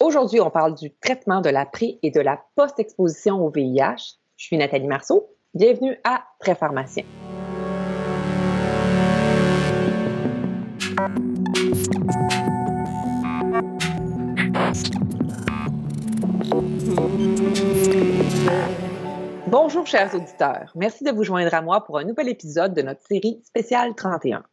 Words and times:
Aujourd'hui, 0.00 0.40
on 0.40 0.50
parle 0.50 0.74
du 0.74 0.92
traitement 0.94 1.40
de 1.40 1.48
la 1.48 1.64
pré- 1.64 1.98
et 2.02 2.10
de 2.10 2.20
la 2.20 2.42
post-exposition 2.54 3.42
au 3.44 3.50
VIH. 3.50 4.18
Je 4.36 4.44
suis 4.44 4.58
Nathalie 4.58 4.86
Marceau. 4.88 5.30
Bienvenue 5.54 5.98
à 6.04 6.24
Très 6.38 6.54
Pharmacien. 6.54 7.04
Bonjour 19.48 19.86
chers 19.86 20.14
auditeurs, 20.14 20.72
merci 20.74 21.04
de 21.04 21.10
vous 21.10 21.22
joindre 21.24 21.52
à 21.54 21.62
moi 21.62 21.84
pour 21.84 21.98
un 21.98 22.04
nouvel 22.04 22.28
épisode 22.28 22.74
de 22.74 22.82
notre 22.82 23.02
série 23.06 23.40
spéciale 23.44 23.94
31. 23.94 24.44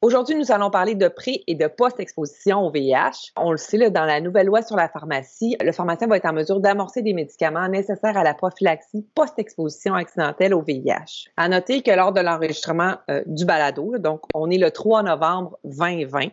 Aujourd'hui, 0.00 0.36
nous 0.36 0.52
allons 0.52 0.70
parler 0.70 0.94
de 0.94 1.08
pré- 1.08 1.42
et 1.48 1.56
de 1.56 1.66
post-exposition 1.66 2.60
au 2.60 2.70
VIH. 2.70 3.32
On 3.36 3.50
le 3.50 3.56
sait, 3.56 3.76
là, 3.76 3.90
dans 3.90 4.04
la 4.04 4.20
nouvelle 4.20 4.46
loi 4.46 4.62
sur 4.62 4.76
la 4.76 4.88
pharmacie, 4.88 5.56
le 5.60 5.72
pharmacien 5.72 6.06
va 6.06 6.18
être 6.18 6.26
en 6.26 6.32
mesure 6.32 6.60
d'amorcer 6.60 7.02
des 7.02 7.14
médicaments 7.14 7.66
nécessaires 7.66 8.16
à 8.16 8.22
la 8.22 8.32
prophylaxie 8.32 9.04
post-exposition 9.16 9.94
accidentelle 9.94 10.54
au 10.54 10.62
VIH. 10.62 11.30
À 11.36 11.48
noter 11.48 11.82
que 11.82 11.90
lors 11.90 12.12
de 12.12 12.20
l'enregistrement 12.20 12.94
euh, 13.10 13.24
du 13.26 13.44
balado, 13.44 13.98
donc 13.98 14.20
on 14.34 14.48
est 14.50 14.58
le 14.58 14.70
3 14.70 15.02
novembre 15.02 15.58
2020, 15.64 16.28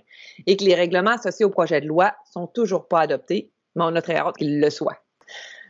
et 0.46 0.58
que 0.58 0.64
les 0.64 0.76
règlements 0.76 1.16
associés 1.16 1.46
au 1.46 1.50
projet 1.50 1.82
de 1.82 1.88
loi 1.88 2.14
sont 2.32 2.46
toujours 2.46 2.88
pas 2.88 3.00
adoptés, 3.00 3.52
mais 3.76 3.84
on 3.84 3.96
a 3.96 4.02
très 4.04 4.18
hâte 4.18 4.38
qu'ils 4.38 4.60
le 4.60 4.70
soient. 4.70 5.00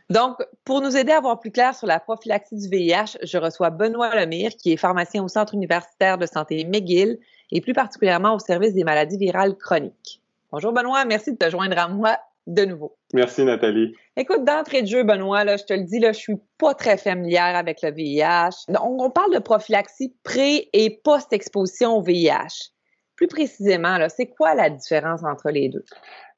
Donc, 0.08 0.36
pour 0.64 0.80
nous 0.80 0.96
aider 0.96 1.12
à 1.12 1.20
voir 1.20 1.40
plus 1.40 1.50
clair 1.50 1.74
sur 1.74 1.86
la 1.88 1.98
prophylaxie 1.98 2.56
du 2.56 2.68
VIH, 2.68 3.18
je 3.22 3.38
reçois 3.38 3.70
Benoît 3.70 4.14
Lemire, 4.14 4.52
qui 4.56 4.72
est 4.72 4.76
pharmacien 4.76 5.24
au 5.24 5.28
Centre 5.28 5.54
universitaire 5.54 6.16
de 6.16 6.26
santé 6.26 6.64
McGill 6.64 7.18
et 7.50 7.60
plus 7.60 7.72
particulièrement 7.72 8.34
au 8.34 8.38
service 8.38 8.72
des 8.74 8.84
maladies 8.84 9.18
virales 9.18 9.56
chroniques. 9.56 10.22
Bonjour 10.52 10.72
Benoît, 10.72 11.04
merci 11.04 11.32
de 11.32 11.36
te 11.36 11.50
joindre 11.50 11.76
à 11.78 11.88
moi 11.88 12.18
de 12.46 12.64
nouveau. 12.64 12.96
Merci 13.12 13.44
Nathalie. 13.44 13.92
Écoute, 14.16 14.44
d'entrée 14.44 14.82
de 14.82 14.86
jeu, 14.86 15.02
Benoît, 15.02 15.42
là, 15.42 15.56
je 15.56 15.64
te 15.64 15.72
le 15.72 15.82
dis, 15.82 15.98
là, 15.98 16.12
je 16.12 16.18
suis 16.18 16.36
pas 16.58 16.74
très 16.74 16.96
familière 16.96 17.56
avec 17.56 17.82
le 17.82 17.90
VIH. 17.90 18.66
Donc, 18.68 19.00
on 19.00 19.10
parle 19.10 19.34
de 19.34 19.40
prophylaxie 19.40 20.14
pré- 20.22 20.68
et 20.72 21.00
post-exposition 21.02 21.96
au 21.96 22.02
VIH. 22.02 22.70
Plus 23.16 23.26
précisément, 23.26 23.98
c'est 24.08 24.26
quoi 24.26 24.54
la 24.54 24.70
différence 24.70 25.24
entre 25.24 25.50
les 25.50 25.68
deux? 25.68 25.84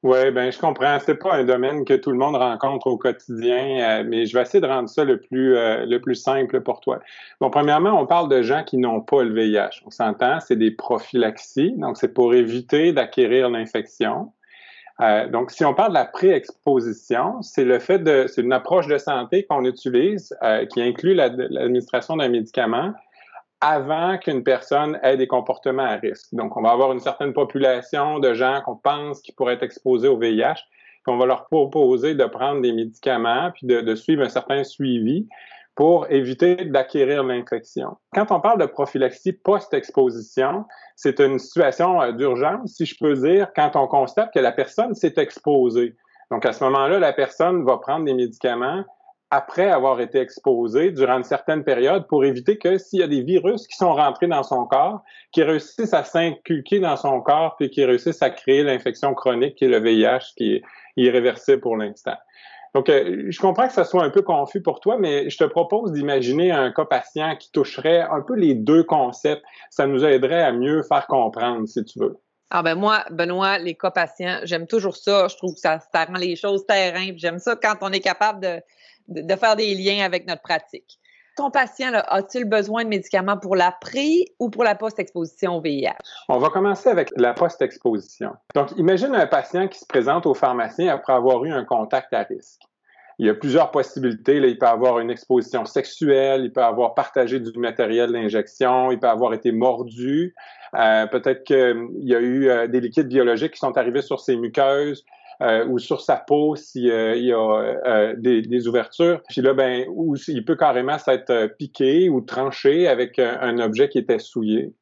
Oui, 0.01 0.31
ben 0.31 0.49
je 0.49 0.57
comprends. 0.57 0.97
C'est 0.99 1.15
pas 1.15 1.35
un 1.35 1.43
domaine 1.43 1.83
que 1.83 1.93
tout 1.93 2.11
le 2.11 2.17
monde 2.17 2.37
rencontre 2.37 2.87
au 2.87 2.97
quotidien, 2.97 3.99
euh, 3.99 4.03
mais 4.07 4.25
je 4.25 4.33
vais 4.33 4.43
essayer 4.43 4.61
de 4.61 4.67
rendre 4.67 4.87
ça 4.87 5.03
le 5.03 5.19
plus 5.19 5.57
euh, 5.57 5.85
le 5.85 5.99
plus 5.99 6.15
simple 6.15 6.61
pour 6.61 6.79
toi. 6.79 6.99
Bon, 7.41 7.49
premièrement, 7.49 7.99
on 8.01 8.05
parle 8.05 8.29
de 8.29 8.41
gens 8.41 8.63
qui 8.63 8.77
n'ont 8.77 9.01
pas 9.01 9.23
le 9.23 9.33
VIH. 9.33 9.81
On 9.85 9.89
s'entend, 9.89 10.39
c'est 10.39 10.55
des 10.55 10.71
prophylaxies, 10.71 11.73
donc 11.77 11.97
c'est 11.97 12.13
pour 12.13 12.33
éviter 12.33 12.93
d'acquérir 12.93 13.49
l'infection. 13.49 14.31
Euh, 15.01 15.27
donc, 15.29 15.51
si 15.51 15.63
on 15.63 15.73
parle 15.73 15.89
de 15.89 15.95
la 15.95 16.05
pré-exposition, 16.05 17.41
c'est 17.41 17.63
le 17.63 17.79
fait 17.79 17.99
de, 17.99 18.25
c'est 18.27 18.41
une 18.41 18.51
approche 18.51 18.87
de 18.87 18.97
santé 18.97 19.45
qu'on 19.49 19.63
utilise 19.63 20.35
euh, 20.43 20.65
qui 20.65 20.81
inclut 20.81 21.13
l'administration 21.13 22.17
d'un 22.17 22.29
médicament 22.29 22.93
avant 23.61 24.17
qu'une 24.17 24.43
personne 24.43 24.99
ait 25.03 25.17
des 25.17 25.27
comportements 25.27 25.83
à 25.83 25.95
risque. 25.95 26.33
Donc, 26.33 26.55
on 26.55 26.61
va 26.61 26.71
avoir 26.71 26.91
une 26.91 26.99
certaine 26.99 27.33
population 27.33 28.19
de 28.19 28.33
gens 28.33 28.61
qu'on 28.65 28.77
pense 28.77 29.21
qui 29.21 29.31
pourraient 29.31 29.55
être 29.55 29.63
exposés 29.63 30.07
au 30.07 30.17
VIH, 30.17 30.55
puis 31.03 31.13
on 31.13 31.17
va 31.17 31.25
leur 31.25 31.45
proposer 31.45 32.15
de 32.15 32.25
prendre 32.25 32.61
des 32.61 32.71
médicaments, 32.71 33.51
puis 33.53 33.67
de, 33.67 33.81
de 33.81 33.95
suivre 33.95 34.23
un 34.23 34.29
certain 34.29 34.63
suivi 34.63 35.27
pour 35.75 36.11
éviter 36.11 36.55
d'acquérir 36.55 37.23
l'infection. 37.23 37.95
Quand 38.13 38.31
on 38.31 38.41
parle 38.41 38.59
de 38.59 38.65
prophylaxie 38.65 39.31
post-exposition, 39.31 40.65
c'est 40.97 41.21
une 41.21 41.39
situation 41.39 42.01
euh, 42.01 42.11
d'urgence, 42.11 42.73
si 42.73 42.85
je 42.85 42.97
peux 42.99 43.13
dire, 43.13 43.47
quand 43.55 43.75
on 43.75 43.87
constate 43.87 44.33
que 44.33 44.39
la 44.39 44.51
personne 44.51 44.93
s'est 44.93 45.13
exposée. 45.15 45.95
Donc, 46.31 46.45
à 46.45 46.51
ce 46.51 46.63
moment-là, 46.65 46.99
la 46.99 47.13
personne 47.13 47.63
va 47.63 47.77
prendre 47.77 48.05
des 48.05 48.13
médicaments 48.13 48.83
après 49.31 49.69
avoir 49.69 50.01
été 50.01 50.19
exposé 50.19 50.91
durant 50.91 51.17
une 51.17 51.23
certaine 51.23 51.63
période 51.63 52.07
pour 52.07 52.25
éviter 52.25 52.57
que 52.57 52.77
s'il 52.77 52.99
y 52.99 53.03
a 53.03 53.07
des 53.07 53.21
virus 53.21 53.67
qui 53.67 53.75
sont 53.77 53.93
rentrés 53.93 54.27
dans 54.27 54.43
son 54.43 54.65
corps, 54.65 55.03
qui 55.31 55.43
réussissent 55.43 55.93
à 55.93 56.03
s'inculquer 56.03 56.79
dans 56.79 56.97
son 56.97 57.21
corps 57.21 57.55
puis 57.57 57.69
qui 57.69 57.85
réussissent 57.85 58.23
à 58.23 58.31
créer 58.31 58.63
l'infection 58.63 59.13
chronique 59.13 59.55
qui 59.55 59.65
est 59.65 59.69
le 59.69 59.79
VIH 59.79 60.33
qui 60.35 60.55
est 60.55 60.61
irréversible 60.97 61.61
pour 61.61 61.77
l'instant. 61.77 62.17
Donc, 62.75 62.87
euh, 62.89 63.25
je 63.29 63.39
comprends 63.39 63.67
que 63.67 63.73
ça 63.73 63.83
soit 63.83 64.03
un 64.03 64.11
peu 64.11 64.21
confus 64.21 64.61
pour 64.61 64.79
toi, 64.79 64.97
mais 64.99 65.29
je 65.29 65.37
te 65.37 65.43
propose 65.43 65.91
d'imaginer 65.91 66.51
un 66.51 66.71
cas 66.71 66.85
patient 66.85 67.35
qui 67.35 67.51
toucherait 67.51 68.01
un 68.01 68.21
peu 68.21 68.35
les 68.35 68.53
deux 68.53 68.83
concepts. 68.83 69.43
Ça 69.71 69.87
nous 69.87 70.05
aiderait 70.05 70.43
à 70.43 70.51
mieux 70.51 70.83
faire 70.83 71.07
comprendre, 71.07 71.67
si 71.67 71.83
tu 71.83 71.99
veux. 71.99 72.17
Ah 72.51 72.63
ben 72.63 72.75
moi, 72.75 73.05
Benoît, 73.11 73.59
les 73.59 73.75
cas 73.75 73.91
patients, 73.91 74.39
j'aime 74.43 74.65
toujours 74.65 74.95
ça. 74.95 75.27
Je 75.27 75.35
trouve 75.35 75.53
que 75.53 75.59
ça, 75.59 75.79
ça 75.79 76.05
rend 76.05 76.17
les 76.17 76.35
choses 76.35 76.65
terrain. 76.65 77.11
J'aime 77.15 77.39
ça 77.39 77.55
quand 77.55 77.75
on 77.81 77.91
est 77.91 77.99
capable 77.99 78.39
de, 78.41 78.61
de, 79.09 79.35
faire 79.35 79.55
des 79.55 79.75
liens 79.75 80.05
avec 80.05 80.27
notre 80.27 80.41
pratique. 80.41 80.99
Ton 81.35 81.51
patient 81.51 81.91
a-t-il 81.93 82.45
besoin 82.45 82.83
de 82.83 82.89
médicaments 82.89 83.37
pour 83.37 83.55
la 83.55 83.71
pré 83.71 84.25
ou 84.39 84.49
pour 84.49 84.63
la 84.63 84.75
post-exposition 84.75 85.57
au 85.57 85.61
VIH? 85.61 85.93
On 86.27 86.37
va 86.37 86.49
commencer 86.49 86.89
avec 86.89 87.11
la 87.15 87.33
post-exposition. 87.33 88.31
Donc, 88.55 88.71
imagine 88.77 89.15
un 89.15 89.27
patient 89.27 89.67
qui 89.67 89.79
se 89.79 89.85
présente 89.85 90.25
au 90.25 90.33
pharmacien 90.33 90.93
après 90.93 91.13
avoir 91.13 91.43
eu 91.45 91.51
un 91.51 91.63
contact 91.63 92.13
à 92.13 92.23
risque. 92.23 92.61
Il 93.19 93.25
y 93.25 93.29
a 93.29 93.33
plusieurs 93.33 93.69
possibilités. 93.71 94.37
Il 94.37 94.57
peut 94.57 94.65
avoir 94.65 94.99
une 94.99 95.11
exposition 95.11 95.65
sexuelle, 95.65 96.45
il 96.45 96.53
peut 96.53 96.63
avoir 96.63 96.93
partagé 96.93 97.39
du 97.41 97.59
matériel 97.59 98.13
d'injection, 98.13 98.91
il 98.91 98.99
peut 98.99 99.09
avoir 99.09 99.33
été 99.33 99.51
mordu. 99.51 100.33
Euh, 100.75 101.05
Peut-être 101.07 101.43
qu'il 101.43 101.89
y 101.99 102.15
a 102.15 102.19
eu 102.19 102.49
euh, 102.49 102.67
des 102.67 102.79
liquides 102.79 103.09
biologiques 103.09 103.53
qui 103.53 103.59
sont 103.59 103.77
arrivés 103.77 104.01
sur 104.01 104.21
ses 104.21 104.37
muqueuses. 104.37 105.05
Euh, 105.41 105.65
ou 105.67 105.79
sur 105.79 106.01
sa 106.01 106.17
peau 106.17 106.57
s'il 106.57 106.91
euh, 106.91 107.15
y 107.15 107.31
a 107.31 107.37
euh, 107.37 108.13
des, 108.17 108.41
des, 108.41 108.67
ouvertures. 108.67 109.21
Puis 109.29 109.39
là, 109.39 109.53
ben, 109.53 109.85
ou 109.87 110.17
il 110.27 110.43
peut 110.43 110.57
carrément 110.57 110.97
s'être 110.97 111.55
piqué 111.57 112.09
ou 112.09 112.19
tranché 112.19 112.89
avec 112.89 113.17
un, 113.19 113.39
un, 113.39 113.59
objet 113.59 113.87
qui 113.87 113.99
était 113.99 114.19
souillé. 114.19 114.73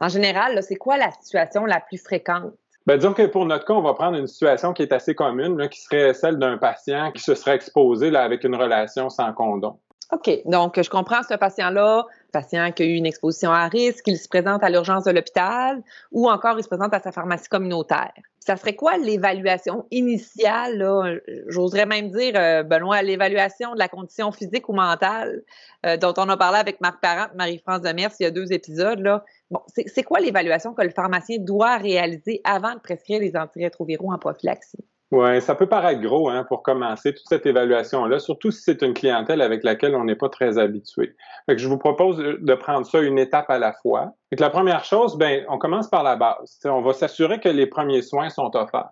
En 0.00 0.08
général, 0.08 0.62
c'est 0.62 0.76
quoi 0.76 0.96
la 0.96 1.10
situation 1.10 1.66
la 1.66 1.80
plus 1.80 2.02
fréquente? 2.02 2.54
Ben, 2.86 2.96
disons 2.96 3.12
que 3.12 3.26
pour 3.26 3.44
notre 3.44 3.66
cas, 3.66 3.74
on 3.74 3.82
va 3.82 3.92
prendre 3.92 4.16
une 4.16 4.26
situation 4.26 4.72
qui 4.72 4.82
est 4.82 4.92
assez 4.92 5.14
commune, 5.14 5.58
là, 5.58 5.68
qui 5.68 5.82
serait 5.82 6.14
celle 6.14 6.38
d'un 6.38 6.56
patient 6.56 7.12
qui 7.12 7.22
se 7.22 7.34
serait 7.34 7.56
exposé 7.56 8.10
là, 8.10 8.22
avec 8.22 8.42
une 8.44 8.54
relation 8.54 9.10
sans 9.10 9.34
condom. 9.34 9.78
OK. 10.12 10.30
Donc, 10.44 10.80
je 10.80 10.88
comprends 10.88 11.22
ce 11.28 11.34
patient-là, 11.34 12.06
patient 12.32 12.70
qui 12.70 12.84
a 12.84 12.86
eu 12.86 12.94
une 12.94 13.06
exposition 13.06 13.50
à 13.50 13.66
risque, 13.66 14.06
il 14.06 14.18
se 14.18 14.28
présente 14.28 14.62
à 14.62 14.70
l'urgence 14.70 15.04
de 15.04 15.10
l'hôpital 15.10 15.82
ou 16.12 16.30
encore 16.30 16.58
il 16.58 16.62
se 16.62 16.68
présente 16.68 16.94
à 16.94 17.00
sa 17.00 17.10
pharmacie 17.10 17.48
communautaire. 17.48 18.12
Ça 18.38 18.56
serait 18.56 18.76
quoi 18.76 18.96
l'évaluation 18.98 19.86
initiale, 19.90 20.78
là? 20.78 21.16
J'oserais 21.48 21.86
même 21.86 22.10
dire, 22.12 22.34
euh, 22.36 22.62
Benoît, 22.62 23.02
l'évaluation 23.02 23.74
de 23.74 23.78
la 23.80 23.88
condition 23.88 24.30
physique 24.30 24.68
ou 24.68 24.72
mentale 24.72 25.42
euh, 25.84 25.96
dont 25.96 26.14
on 26.16 26.28
a 26.28 26.36
parlé 26.36 26.58
avec 26.58 26.80
Marc 26.80 27.00
Parent 27.00 27.26
Marie-France 27.34 27.80
Demers 27.80 28.12
il 28.20 28.22
y 28.22 28.26
a 28.26 28.30
deux 28.30 28.52
épisodes. 28.52 29.02
Bon, 29.50 29.60
c'est 29.66 30.02
quoi 30.04 30.20
l'évaluation 30.20 30.74
que 30.74 30.82
le 30.82 30.90
pharmacien 30.90 31.38
doit 31.40 31.76
réaliser 31.78 32.40
avant 32.44 32.74
de 32.74 32.78
prescrire 32.78 33.18
les 33.18 33.36
antirétroviraux 33.36 34.12
en 34.12 34.18
prophylaxie? 34.18 34.78
Oui, 35.12 35.40
ça 35.40 35.54
peut 35.54 35.68
paraître 35.68 36.00
gros 36.00 36.28
hein, 36.28 36.44
pour 36.48 36.64
commencer 36.64 37.14
toute 37.14 37.28
cette 37.28 37.46
évaluation-là, 37.46 38.18
surtout 38.18 38.50
si 38.50 38.62
c'est 38.62 38.82
une 38.82 38.92
clientèle 38.92 39.40
avec 39.40 39.62
laquelle 39.62 39.94
on 39.94 40.02
n'est 40.02 40.16
pas 40.16 40.28
très 40.28 40.58
habitué. 40.58 41.14
Fait 41.46 41.54
que 41.54 41.62
je 41.62 41.68
vous 41.68 41.78
propose 41.78 42.18
de 42.18 42.54
prendre 42.54 42.84
ça 42.84 43.00
une 43.00 43.18
étape 43.18 43.48
à 43.48 43.60
la 43.60 43.72
fois. 43.72 44.14
Fait 44.30 44.36
que 44.36 44.42
la 44.42 44.50
première 44.50 44.84
chose, 44.84 45.16
ben, 45.16 45.44
on 45.48 45.58
commence 45.58 45.88
par 45.88 46.02
la 46.02 46.16
base. 46.16 46.58
On 46.64 46.82
va 46.82 46.92
s'assurer 46.92 47.38
que 47.38 47.48
les 47.48 47.66
premiers 47.66 48.02
soins 48.02 48.30
sont 48.30 48.50
offerts. 48.56 48.90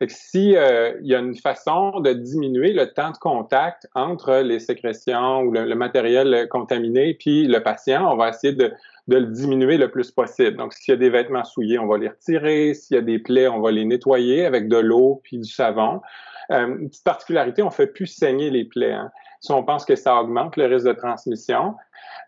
Fait 0.00 0.08
que 0.08 0.12
si 0.12 0.56
euh, 0.56 0.98
y 1.02 1.14
a 1.14 1.20
une 1.20 1.36
façon 1.36 2.00
de 2.00 2.12
diminuer 2.12 2.72
le 2.72 2.92
temps 2.92 3.12
de 3.12 3.16
contact 3.18 3.86
entre 3.94 4.38
les 4.38 4.58
sécrétions 4.58 5.42
ou 5.42 5.52
le, 5.52 5.66
le 5.66 5.74
matériel 5.76 6.48
contaminé 6.50 7.14
puis 7.14 7.46
le 7.46 7.62
patient, 7.62 8.12
on 8.12 8.16
va 8.16 8.30
essayer 8.30 8.54
de, 8.54 8.72
de 9.08 9.16
le 9.16 9.26
diminuer 9.26 9.76
le 9.76 9.90
plus 9.90 10.10
possible. 10.10 10.56
Donc, 10.56 10.72
s'il 10.72 10.92
y 10.92 10.94
a 10.94 10.98
des 10.98 11.10
vêtements 11.10 11.44
souillés, 11.44 11.78
on 11.78 11.86
va 11.86 11.98
les 11.98 12.08
retirer. 12.08 12.74
S'il 12.74 12.96
y 12.96 12.98
a 12.98 13.02
des 13.02 13.18
plaies, 13.18 13.48
on 13.48 13.60
va 13.60 13.70
les 13.70 13.84
nettoyer 13.84 14.46
avec 14.46 14.68
de 14.68 14.78
l'eau 14.78 15.20
puis 15.24 15.38
du 15.38 15.50
savon. 15.50 16.00
Euh, 16.50 16.66
une 16.66 16.88
petite 16.88 17.04
particularité, 17.04 17.62
on 17.62 17.70
fait 17.70 17.86
plus 17.86 18.06
saigner 18.06 18.50
les 18.50 18.64
plaies. 18.64 18.92
Hein. 18.92 19.10
Si 19.40 19.52
on 19.52 19.62
pense 19.62 19.84
que 19.84 19.96
ça 19.96 20.20
augmente 20.20 20.56
le 20.56 20.66
risque 20.66 20.86
de 20.86 20.92
transmission. 20.92 21.74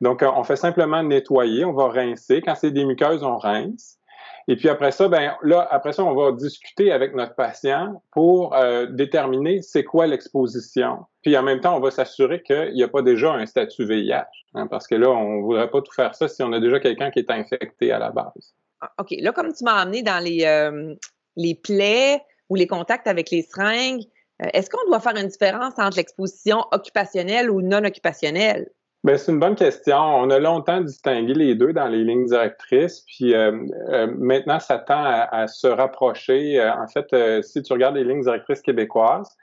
Donc, 0.00 0.22
on 0.22 0.44
fait 0.44 0.56
simplement 0.56 1.02
nettoyer, 1.02 1.64
on 1.64 1.72
va 1.72 1.88
rincer. 1.88 2.42
Quand 2.42 2.54
c'est 2.54 2.70
des 2.70 2.84
muqueuses, 2.84 3.22
on 3.22 3.38
rince. 3.38 3.98
Et 4.48 4.56
puis 4.56 4.68
après 4.68 4.92
ça, 4.92 5.08
ben 5.08 5.34
là, 5.42 5.66
après 5.70 5.92
ça, 5.92 6.04
on 6.04 6.14
va 6.14 6.32
discuter 6.32 6.92
avec 6.92 7.14
notre 7.14 7.34
patient 7.34 8.00
pour 8.12 8.54
euh, 8.54 8.86
déterminer 8.86 9.60
c'est 9.60 9.82
quoi 9.82 10.06
l'exposition. 10.06 10.98
Puis 11.22 11.36
en 11.36 11.42
même 11.42 11.60
temps, 11.60 11.76
on 11.76 11.80
va 11.80 11.90
s'assurer 11.90 12.42
qu'il 12.42 12.74
n'y 12.74 12.82
a 12.84 12.88
pas 12.88 13.02
déjà 13.02 13.32
un 13.32 13.44
statut 13.46 13.84
VIH, 13.84 14.24
hein, 14.54 14.68
parce 14.68 14.86
que 14.86 14.94
là, 14.94 15.10
on 15.10 15.38
ne 15.38 15.42
voudrait 15.42 15.70
pas 15.70 15.82
tout 15.82 15.92
faire 15.92 16.14
ça 16.14 16.28
si 16.28 16.42
on 16.44 16.52
a 16.52 16.60
déjà 16.60 16.78
quelqu'un 16.78 17.10
qui 17.10 17.18
est 17.18 17.30
infecté 17.30 17.90
à 17.90 17.98
la 17.98 18.10
base. 18.10 18.54
OK. 18.98 19.14
Là, 19.18 19.32
comme 19.32 19.52
tu 19.52 19.64
m'as 19.64 19.80
amené 19.80 20.02
dans 20.02 20.22
les, 20.22 20.44
euh, 20.44 20.94
les 21.36 21.54
plaies 21.56 22.22
ou 22.48 22.54
les 22.54 22.68
contacts 22.68 23.08
avec 23.08 23.30
les 23.30 23.42
seringues, 23.42 24.04
euh, 24.42 24.48
est-ce 24.52 24.70
qu'on 24.70 24.86
doit 24.86 25.00
faire 25.00 25.16
une 25.16 25.28
différence 25.28 25.74
entre 25.78 25.96
l'exposition 25.96 26.64
occupationnelle 26.70 27.50
ou 27.50 27.62
non 27.62 27.84
occupationnelle? 27.84 28.70
Ben, 29.06 29.16
c'est 29.16 29.30
une 29.30 29.38
bonne 29.38 29.54
question. 29.54 29.96
On 29.96 30.30
a 30.30 30.40
longtemps 30.40 30.80
distingué 30.80 31.32
les 31.32 31.54
deux 31.54 31.72
dans 31.72 31.86
les 31.86 32.02
lignes 32.02 32.24
directrices, 32.24 33.04
puis 33.06 33.36
euh, 33.36 33.52
euh, 33.90 34.08
maintenant, 34.18 34.58
ça 34.58 34.78
tend 34.78 35.00
à, 35.00 35.46
se 35.46 35.68
rapprocher. 35.68 36.60
Euh, 36.60 36.72
en 36.74 36.88
fait, 36.88 37.44
si 37.44 37.62
tu 37.62 37.72
regardes 37.72 37.94
les 37.94 38.02
lignes 38.02 38.22
directrices 38.22 38.62
québécoises, 38.62 39.36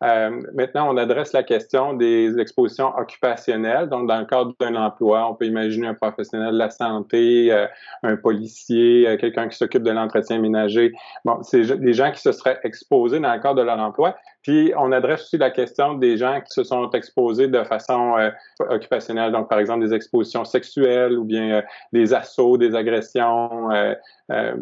maintenant, 0.00 0.94
on 0.94 0.96
adresse 0.96 1.32
la 1.32 1.42
question 1.42 1.92
des 1.92 2.38
expositions 2.38 2.96
occupationnelles. 2.96 3.88
Donc, 3.88 4.06
dans 4.06 4.20
le 4.20 4.26
cadre 4.26 4.54
d'un 4.60 4.76
emploi, 4.76 5.28
on 5.28 5.34
peut 5.34 5.46
imaginer 5.46 5.88
un 5.88 5.94
professionnel 5.94 6.52
de 6.52 6.58
la 6.58 6.70
santé, 6.70 7.52
un 8.04 8.16
policier, 8.16 9.16
quelqu'un 9.20 9.48
qui 9.48 9.56
s'occupe 9.58 9.82
de 9.82 9.90
l'entretien 9.90 10.38
ménager. 10.38 10.92
Bon, 11.24 11.42
c'est 11.42 11.62
des 11.80 11.92
gens 11.94 12.12
qui 12.12 12.20
se 12.20 12.30
seraient 12.30 12.60
exposés 12.62 13.18
dans 13.18 13.34
le 13.34 13.40
cadre 13.40 13.56
de 13.56 13.62
leur 13.62 13.78
emploi. 13.80 14.14
Puis, 14.42 14.72
on 14.76 14.90
adresse 14.92 15.22
aussi 15.22 15.38
la 15.38 15.50
question 15.50 15.94
des 15.94 16.16
gens 16.16 16.40
qui 16.40 16.52
se 16.52 16.64
sont 16.64 16.90
exposés 16.90 17.48
de 17.48 17.62
façon 17.64 18.14
occupationnelle. 18.58 19.32
Donc, 19.32 19.48
par 19.48 19.58
exemple, 19.58 19.86
des 19.86 19.94
expositions 19.94 20.44
sexuelles 20.44 21.18
ou 21.18 21.24
bien 21.24 21.62
des 21.92 22.14
assauts, 22.14 22.56
des 22.56 22.74
agressions, 22.74 23.68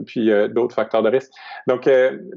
puis 0.07 0.31
d'autres 0.51 0.75
facteurs 0.75 1.03
de 1.03 1.11
risque. 1.11 1.31
Donc, 1.67 1.89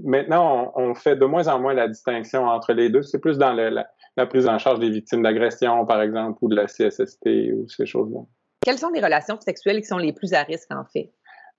maintenant, 0.04 0.74
on, 0.76 0.92
on 0.92 0.96
fait 0.96 1.16
de 1.16 1.26
moins 1.26 1.48
en 1.48 1.60
moins 1.60 1.74
la 1.74 1.88
distinction 1.88 2.46
entre 2.46 2.74
les 2.74 2.90
deux. 2.90 3.02
C'est 3.02 3.20
plus 3.20 3.38
dans 3.38 3.54
la, 3.54 4.26
prise 4.26 4.48
en 4.48 4.58
charge 4.58 4.80
des 4.80 4.90
victimes 4.90 5.24
d'agression, 5.24 5.86
par 5.86 6.02
exemple, 6.02 6.38
ou 6.42 6.50
de 6.50 6.56
la 6.56 6.66
CSST 6.66 7.54
ou 7.54 7.68
ces 7.68 7.86
choses-là. 7.86 8.20
Quelles 8.64 8.78
sont 8.78 8.90
les 8.90 9.02
relations 9.02 9.40
sexuelles 9.40 9.82
qui 9.82 9.88
sont 9.88 9.98
les 9.98 10.14
plus 10.14 10.34
à 10.34 10.44
risque, 10.44 10.72
en 10.72 10.86
fait? 10.86 11.12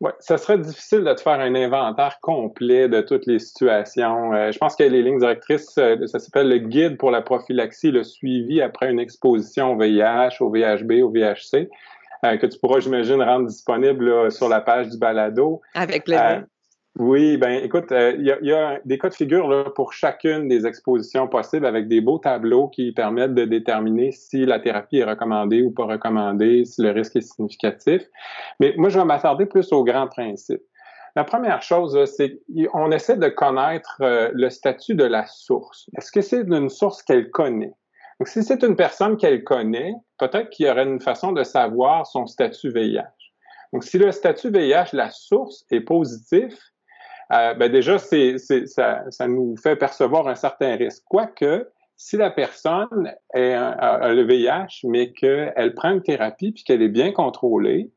Oui, 0.03 0.11
ça 0.19 0.37
serait 0.37 0.59
difficile 0.59 1.05
de 1.05 1.13
te 1.13 1.21
faire 1.21 1.39
un 1.39 1.55
inventaire 1.55 2.19
complet 2.21 2.89
de 2.89 3.03
toutes 3.03 3.25
les 3.27 3.39
situations. 3.39 4.33
Euh, 4.35 4.51
je 4.51 4.59
pense 4.59 4.75
que 4.75 4.83
les 4.83 5.01
lignes 5.01 5.21
directrices, 5.21 5.79
euh, 5.79 5.97
ça 6.09 6.19
s'appelle 6.19 6.49
le 6.49 6.59
guide 6.59 6.99
pour 6.99 7.13
la 7.13 7.23
prophylaxie, 7.23 7.93
le 7.93 8.03
suivi 8.03 8.61
après 8.61 8.91
une 8.91 8.99
exposition 8.99 9.75
au 9.75 9.79
VIH, 9.79 10.41
au 10.41 10.51
VHB, 10.51 11.05
au 11.05 11.11
VHC, 11.11 11.71
euh, 12.25 12.37
que 12.37 12.47
tu 12.47 12.59
pourras, 12.59 12.81
j'imagine, 12.81 13.23
rendre 13.23 13.47
disponible 13.47 14.33
sur 14.33 14.49
la 14.49 14.61
page 14.61 14.89
du 14.89 14.99
balado. 14.99 15.63
Avec 15.73 16.03
plaisir. 16.03 16.47
Oui, 16.99 17.39
ben 17.39 17.65
écoute, 17.65 17.91
euh, 17.91 18.15
il 18.19 18.27
y, 18.27 18.53
a, 18.53 18.79
des 18.85 18.99
cas 18.99 19.09
de 19.09 19.15
figure 19.15 19.49
là, 19.49 19.65
pour 19.75 19.95
chacune 19.95 20.47
des 20.47 20.67
expositions 20.67 21.27
possibles 21.27 21.65
avec 21.65 21.89
des 21.89 22.03
beaux 22.03 22.19
tableaux 22.19 22.69
qui 22.69 22.93
permettent 22.93 23.35
de 23.35 23.47
déterminer 23.47 24.13
si 24.13 24.45
la 24.45 24.61
thérapie 24.61 24.99
est 24.99 25.05
recommandée 25.05 25.63
ou 25.63 25.71
pas 25.71 25.87
recommandée, 25.87 26.67
si 26.67 26.83
le 26.83 26.91
risque 26.91 27.17
est 27.17 27.23
significatif. 27.23 28.03
Mais 28.61 28.75
moi, 28.77 28.91
je 28.91 28.99
vais 28.99 29.07
m'attarder 29.07 29.47
plus 29.47 29.73
aux 29.73 29.85
grands 29.85 30.07
principes. 30.07 30.61
La 31.17 31.25
première 31.25 31.63
chose, 31.63 31.99
c'est 32.15 32.41
qu'on 32.71 32.91
essaie 32.91 33.17
de 33.17 33.29
connaître 33.29 33.97
euh, 34.03 34.31
le 34.35 34.51
statut 34.51 34.95
de 34.95 35.05
la 35.05 35.25
source. 35.27 35.89
Est-ce 35.97 36.13
que 36.13 36.21
c'est 36.21 36.43
une 36.43 36.69
source 36.69 37.03
qu'elle 37.03 37.31
connaît? 37.31 37.73
Donc, 38.21 38.29
si 38.29 38.43
c'est 38.43 38.63
une 38.63 38.77
personne 38.77 39.17
qu'elle 39.17 39.45
connaît, 39.45 39.95
peut-être 40.19 40.51
qu'il 40.51 40.67
y 40.67 40.71
aurait 40.71 40.85
une 40.85 41.01
façon 41.01 41.33
de 41.33 41.43
savoir 41.43 42.07
son 42.07 42.27
statut 42.27 42.71
VIH. 42.71 43.03
Donc, 43.73 43.85
si 43.85 43.97
le 43.97 44.13
statut 44.13 44.51
VIH, 44.51 44.91
la 44.93 45.11
source, 45.11 45.65
est 45.71 45.81
positif, 45.81 46.72
euh, 47.33 47.55
ben 47.55 47.71
déjà, 47.71 47.99
ça, 47.99 49.29
nous 49.29 49.57
fait 49.57 49.77
percevoir 49.77 50.29
un 50.29 50.35
certain 50.35 50.77
risque. 50.77 51.03
Quoique, 51.09 51.69
si 51.97 52.17
la 52.17 52.31
personne 52.31 53.13
est, 53.35 53.55
a, 53.55 54.13
le 54.13 54.23
VIH, 54.23 54.85
mais 54.85 55.13
qu'elle 55.13 55.75
prend 55.75 55.91
une 55.91 56.03
thérapie 56.03 56.53
puis 56.53 56.65
qu'elle 56.65 56.83
est 56.83 56.89
bien 56.89 57.13
contrôlée, 57.13 57.91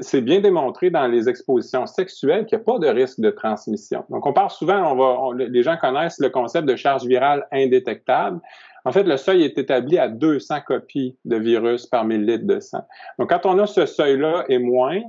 c'est 0.00 0.20
bien 0.20 0.40
démontré 0.40 0.90
dans 0.90 1.08
les 1.08 1.28
expositions 1.28 1.86
sexuelles 1.86 2.46
qu'il 2.46 2.56
n'y 2.56 2.62
a 2.62 2.64
pas 2.64 2.78
de 2.78 2.86
risque 2.86 3.20
de 3.20 3.30
transmission. 3.30 4.04
Donc, 4.10 4.24
on 4.26 4.32
parle 4.32 4.50
souvent, 4.50 5.32
les 5.32 5.62
gens 5.62 5.76
connaissent 5.76 6.20
le 6.20 6.30
concept 6.30 6.68
de 6.68 6.76
charge 6.76 7.04
virale 7.04 7.46
indétectable. 7.50 8.40
En 8.84 8.92
fait, 8.92 9.02
le 9.02 9.16
seuil 9.16 9.42
est 9.42 9.58
établi 9.58 9.98
à 9.98 10.08
200 10.08 10.60
copies 10.66 11.16
de 11.24 11.36
virus 11.36 11.86
par 11.86 12.04
millilitre 12.04 12.46
de 12.46 12.60
sang. 12.60 12.86
Donc, 13.18 13.30
quand 13.30 13.44
on 13.44 13.58
a 13.58 13.66
ce 13.66 13.86
seuil-là 13.86 14.44
et 14.48 14.58
moins, 14.58 15.00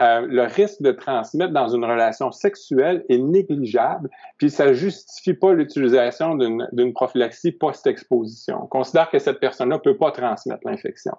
euh, 0.00 0.26
le 0.26 0.44
risque 0.44 0.80
de 0.80 0.92
transmettre 0.92 1.52
dans 1.52 1.68
une 1.68 1.84
relation 1.84 2.32
sexuelle 2.32 3.04
est 3.08 3.18
négligeable, 3.18 4.08
puis 4.38 4.48
ça 4.48 4.72
justifie 4.72 5.34
pas 5.34 5.52
l'utilisation 5.52 6.34
d'une 6.34 6.92
prophylaxie 6.94 7.52
post-exposition. 7.52 8.60
On 8.62 8.66
considère 8.66 9.10
que 9.10 9.18
cette 9.18 9.38
personne-là 9.38 9.78
peut 9.78 9.96
pas 9.96 10.10
transmettre 10.10 10.62
l'infection. 10.64 11.12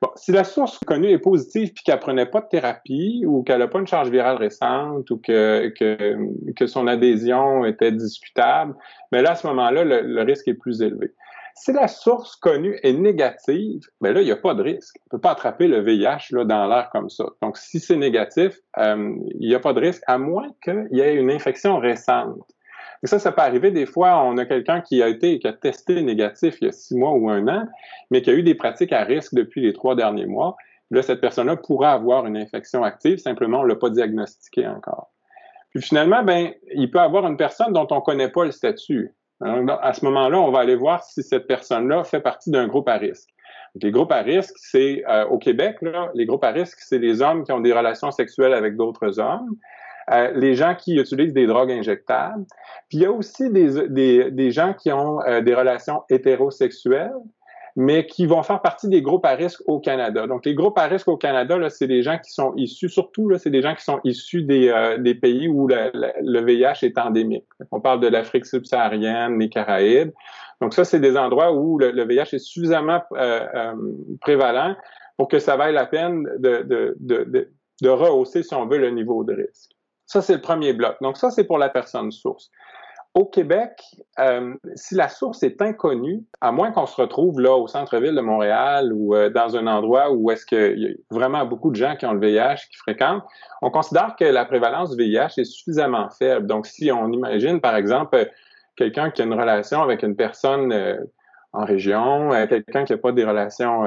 Bon, 0.00 0.10
si 0.14 0.30
la 0.30 0.44
source 0.44 0.78
connue 0.86 1.08
est 1.08 1.18
positive 1.18 1.72
puis 1.72 1.82
qu'elle 1.82 1.98
prenait 1.98 2.26
pas 2.26 2.40
de 2.40 2.46
thérapie 2.46 3.24
ou 3.26 3.42
qu'elle 3.42 3.58
n'a 3.58 3.66
pas 3.66 3.80
une 3.80 3.86
charge 3.86 4.10
virale 4.10 4.36
récente 4.36 5.10
ou 5.10 5.18
que, 5.18 5.72
que, 5.76 6.52
que 6.54 6.66
son 6.68 6.86
adhésion 6.86 7.64
était 7.64 7.90
discutable, 7.90 8.76
mais 9.10 9.22
là, 9.22 9.32
à 9.32 9.34
ce 9.34 9.46
moment-là, 9.48 9.82
le 9.84 10.22
risque 10.22 10.46
est 10.46 10.54
plus 10.54 10.82
élevé. 10.82 11.12
Si 11.60 11.72
la 11.72 11.88
source 11.88 12.36
connue 12.36 12.78
est 12.84 12.92
négative, 12.92 13.80
ben 14.00 14.12
là, 14.12 14.20
il 14.20 14.26
n'y 14.26 14.30
a 14.30 14.36
pas 14.36 14.54
de 14.54 14.62
risque. 14.62 14.96
On 15.00 15.04
ne 15.06 15.18
peut 15.18 15.20
pas 15.20 15.32
attraper 15.32 15.66
le 15.66 15.80
VIH 15.80 16.28
là, 16.30 16.44
dans 16.44 16.68
l'air 16.68 16.88
comme 16.92 17.10
ça. 17.10 17.24
Donc, 17.42 17.56
si 17.56 17.80
c'est 17.80 17.96
négatif, 17.96 18.60
euh, 18.78 19.16
il 19.40 19.48
n'y 19.48 19.54
a 19.56 19.60
pas 19.60 19.72
de 19.72 19.80
risque, 19.80 20.02
à 20.06 20.18
moins 20.18 20.50
qu'il 20.62 20.88
y 20.92 21.00
ait 21.00 21.16
une 21.16 21.32
infection 21.32 21.78
récente. 21.78 22.48
Et 23.02 23.08
ça, 23.08 23.18
ça 23.18 23.32
peut 23.32 23.42
arriver 23.42 23.72
des 23.72 23.86
fois, 23.86 24.22
on 24.22 24.38
a 24.38 24.44
quelqu'un 24.44 24.80
qui 24.80 25.02
a 25.02 25.08
été, 25.08 25.40
qui 25.40 25.48
a 25.48 25.52
testé 25.52 26.00
négatif 26.00 26.58
il 26.60 26.66
y 26.66 26.68
a 26.68 26.72
six 26.72 26.94
mois 26.96 27.10
ou 27.12 27.28
un 27.28 27.46
an, 27.48 27.66
mais 28.12 28.22
qui 28.22 28.30
a 28.30 28.34
eu 28.34 28.44
des 28.44 28.54
pratiques 28.54 28.92
à 28.92 29.02
risque 29.02 29.34
depuis 29.34 29.60
les 29.60 29.72
trois 29.72 29.96
derniers 29.96 30.26
mois. 30.26 30.56
Là, 30.92 31.02
cette 31.02 31.20
personne-là 31.20 31.56
pourra 31.56 31.92
avoir 31.92 32.24
une 32.26 32.36
infection 32.36 32.84
active, 32.84 33.18
simplement 33.18 33.60
on 33.60 33.64
ne 33.64 33.68
l'a 33.68 33.76
pas 33.76 33.90
diagnostiqué 33.90 34.66
encore. 34.66 35.10
Puis 35.70 35.82
finalement, 35.82 36.22
ben, 36.22 36.52
il 36.72 36.90
peut 36.90 37.00
avoir 37.00 37.26
une 37.26 37.36
personne 37.36 37.72
dont 37.72 37.86
on 37.90 37.96
ne 37.96 38.00
connaît 38.00 38.30
pas 38.30 38.44
le 38.44 38.52
statut. 38.52 39.12
À 39.40 39.92
ce 39.92 40.04
moment-là, 40.04 40.40
on 40.40 40.50
va 40.50 40.60
aller 40.60 40.74
voir 40.74 41.04
si 41.04 41.22
cette 41.22 41.46
personne-là 41.46 42.04
fait 42.04 42.20
partie 42.20 42.50
d'un 42.50 42.66
groupe 42.66 42.88
à 42.88 42.96
risque. 42.96 43.28
les 43.80 43.92
groupes 43.92 44.10
à 44.10 44.22
risque, 44.22 44.54
c'est 44.56 45.04
euh, 45.08 45.26
au 45.26 45.38
Québec, 45.38 45.76
là, 45.82 46.10
les 46.14 46.26
groupes 46.26 46.42
à 46.42 46.50
risque, 46.50 46.78
c'est 46.80 46.98
les 46.98 47.22
hommes 47.22 47.44
qui 47.44 47.52
ont 47.52 47.60
des 47.60 47.72
relations 47.72 48.10
sexuelles 48.10 48.52
avec 48.52 48.76
d'autres 48.76 49.20
hommes, 49.20 49.54
euh, 50.10 50.32
les 50.34 50.54
gens 50.54 50.74
qui 50.74 50.96
utilisent 50.96 51.34
des 51.34 51.46
drogues 51.46 51.70
injectables. 51.70 52.44
Puis 52.88 52.98
il 52.98 53.02
y 53.02 53.06
a 53.06 53.12
aussi 53.12 53.50
des, 53.50 53.88
des, 53.88 54.30
des 54.30 54.50
gens 54.50 54.72
qui 54.72 54.90
ont 54.90 55.20
euh, 55.22 55.40
des 55.40 55.54
relations 55.54 56.02
hétérosexuelles, 56.08 57.12
mais 57.80 58.06
qui 58.06 58.26
vont 58.26 58.42
faire 58.42 58.60
partie 58.60 58.88
des 58.88 59.02
groupes 59.02 59.24
à 59.24 59.36
risque 59.36 59.62
au 59.66 59.78
Canada. 59.78 60.26
Donc, 60.26 60.44
les 60.44 60.56
groupes 60.56 60.76
à 60.78 60.88
risque 60.88 61.06
au 61.06 61.16
Canada, 61.16 61.56
là, 61.58 61.70
c'est 61.70 61.86
des 61.86 62.02
gens 62.02 62.18
qui 62.18 62.32
sont 62.32 62.52
issus, 62.56 62.88
surtout, 62.88 63.28
là, 63.28 63.38
c'est 63.38 63.50
des 63.50 63.62
gens 63.62 63.76
qui 63.76 63.84
sont 63.84 64.00
issus 64.02 64.42
des, 64.42 64.68
euh, 64.68 64.98
des 64.98 65.14
pays 65.14 65.46
où 65.46 65.68
le 65.68 66.40
VIH 66.44 66.82
est 66.82 66.98
endémique. 66.98 67.46
On 67.70 67.80
parle 67.80 68.00
de 68.00 68.08
l'Afrique 68.08 68.46
subsaharienne, 68.46 69.38
les 69.38 69.48
Caraïbes. 69.48 70.10
Donc, 70.60 70.74
ça, 70.74 70.84
c'est 70.84 70.98
des 70.98 71.16
endroits 71.16 71.52
où 71.52 71.78
le, 71.78 72.04
VIH 72.04 72.34
est 72.34 72.40
suffisamment 72.40 73.00
euh, 73.12 73.46
euh, 73.54 73.74
prévalent 74.22 74.74
pour 75.16 75.28
que 75.28 75.38
ça 75.38 75.56
vaille 75.56 75.72
la 75.72 75.86
peine 75.86 76.24
de, 76.40 76.64
de, 76.64 76.96
de, 76.98 77.48
de 77.80 77.88
rehausser, 77.88 78.42
si 78.42 78.54
on 78.54 78.66
veut, 78.66 78.78
le 78.78 78.90
niveau 78.90 79.22
de 79.22 79.34
risque. 79.34 79.70
Ça, 80.04 80.20
c'est 80.20 80.34
le 80.34 80.40
premier 80.40 80.72
bloc. 80.72 80.96
Donc, 81.00 81.16
ça, 81.16 81.30
c'est 81.30 81.44
pour 81.44 81.58
la 81.58 81.68
personne 81.68 82.10
source. 82.10 82.50
Au 83.18 83.24
Québec, 83.24 83.82
euh, 84.20 84.54
si 84.76 84.94
la 84.94 85.08
source 85.08 85.42
est 85.42 85.60
inconnue, 85.60 86.22
à 86.40 86.52
moins 86.52 86.70
qu'on 86.70 86.86
se 86.86 86.94
retrouve 86.94 87.40
là 87.40 87.56
au 87.56 87.66
centre-ville 87.66 88.14
de 88.14 88.20
Montréal 88.20 88.92
ou 88.94 89.12
euh, 89.16 89.28
dans 89.28 89.56
un 89.56 89.66
endroit 89.66 90.12
où 90.12 90.30
est-ce 90.30 90.46
qu'il 90.46 90.78
y 90.78 90.86
a 90.86 90.90
vraiment 91.10 91.44
beaucoup 91.44 91.72
de 91.72 91.74
gens 91.74 91.96
qui 91.96 92.06
ont 92.06 92.12
le 92.12 92.24
VIH 92.24 92.68
qui 92.70 92.76
fréquentent, 92.76 93.24
on 93.60 93.72
considère 93.72 94.14
que 94.16 94.24
la 94.24 94.44
prévalence 94.44 94.94
du 94.94 95.02
VIH 95.02 95.32
est 95.36 95.44
suffisamment 95.44 96.08
faible. 96.10 96.46
Donc, 96.46 96.68
si 96.68 96.92
on 96.92 97.10
imagine, 97.10 97.60
par 97.60 97.74
exemple, 97.74 98.30
quelqu'un 98.76 99.10
qui 99.10 99.22
a 99.22 99.24
une 99.24 99.34
relation 99.34 99.82
avec 99.82 100.04
une 100.04 100.14
personne 100.14 100.72
euh, 100.72 100.96
en 101.52 101.64
région, 101.64 102.30
quelqu'un 102.48 102.84
qui 102.84 102.92
n'a 102.92 102.98
pas 102.98 103.10
des 103.10 103.24
relations 103.24 103.84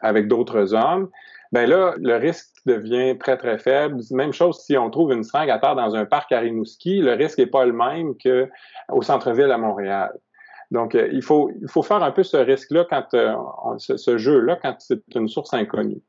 avec 0.00 0.26
d'autres 0.28 0.74
hommes, 0.74 1.10
ben 1.52 1.68
là, 1.68 1.94
le 1.98 2.16
risque 2.16 2.48
devient 2.64 3.18
très, 3.18 3.36
très 3.36 3.58
faible. 3.58 4.00
Même 4.12 4.32
chose 4.32 4.60
si 4.64 4.76
on 4.76 4.88
trouve 4.90 5.12
une 5.12 5.24
seringue 5.24 5.50
à 5.50 5.58
terre 5.58 5.74
dans 5.74 5.96
un 5.96 6.04
parc 6.04 6.30
à 6.32 6.40
Rimouski, 6.40 7.00
le 7.00 7.12
risque 7.12 7.38
n'est 7.38 7.46
pas 7.46 7.64
le 7.64 7.72
même 7.72 8.14
qu'au 8.16 9.02
centre-ville 9.02 9.50
à 9.50 9.58
Montréal. 9.58 10.12
Donc, 10.70 10.94
euh, 10.94 11.08
il, 11.12 11.22
faut, 11.22 11.50
il 11.60 11.68
faut 11.68 11.82
faire 11.82 12.02
un 12.02 12.12
peu 12.12 12.22
ce 12.22 12.36
risque-là 12.36 12.86
quand 12.88 13.14
euh, 13.14 13.34
ce, 13.78 14.18
jeu-là 14.18 14.56
quand 14.62 14.76
c'est 14.78 15.02
une 15.14 15.28
source 15.28 15.52
inconnue. 15.52 16.00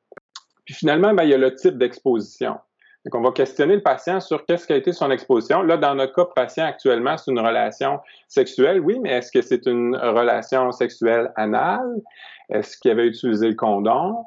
Puis 0.66 0.76
finalement, 0.76 1.14
ben, 1.14 1.24
il 1.24 1.30
y 1.30 1.34
a 1.34 1.38
le 1.38 1.56
type 1.56 1.78
d'exposition. 1.78 2.58
Donc, 3.04 3.16
on 3.16 3.22
va 3.22 3.32
questionner 3.32 3.76
le 3.76 3.82
patient 3.82 4.20
sur 4.20 4.46
qu'est-ce 4.46 4.68
qu'a 4.68 4.76
été 4.76 4.94
son 4.94 5.10
exposition. 5.10 5.64
Là, 5.64 5.78
dans 5.78 5.96
notre 5.96 6.14
cas, 6.14 6.26
patient 6.36 6.66
actuellement, 6.66 7.18
c'est 7.18 7.32
une 7.32 7.40
relation 7.40 8.00
sexuelle, 8.28 8.80
oui, 8.80 9.00
mais 9.02 9.10
est-ce 9.14 9.32
que 9.32 9.42
c'est 9.42 9.66
une 9.66 9.96
relation 9.96 10.72
sexuelle 10.72 11.32
anale? 11.36 12.00
Est-ce 12.50 12.78
qu'il 12.78 12.92
avait 12.92 13.08
utilisé 13.08 13.50
le 13.50 13.56
condom? 13.56 14.24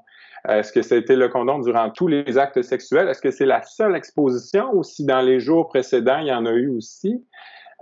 Est-ce 0.48 0.72
que 0.72 0.82
ça 0.82 0.94
a 0.94 0.98
été 0.98 1.16
le 1.16 1.28
condom 1.28 1.60
durant 1.60 1.90
tous 1.90 2.06
les 2.06 2.36
actes 2.36 2.60
sexuels? 2.62 3.08
Est-ce 3.08 3.22
que 3.22 3.30
c'est 3.30 3.46
la 3.46 3.62
seule 3.62 3.96
exposition 3.96 4.70
ou 4.74 4.82
si 4.82 5.04
dans 5.04 5.22
les 5.22 5.40
jours 5.40 5.68
précédents, 5.68 6.18
il 6.18 6.26
y 6.26 6.32
en 6.32 6.44
a 6.44 6.52
eu 6.52 6.68
aussi? 6.68 7.24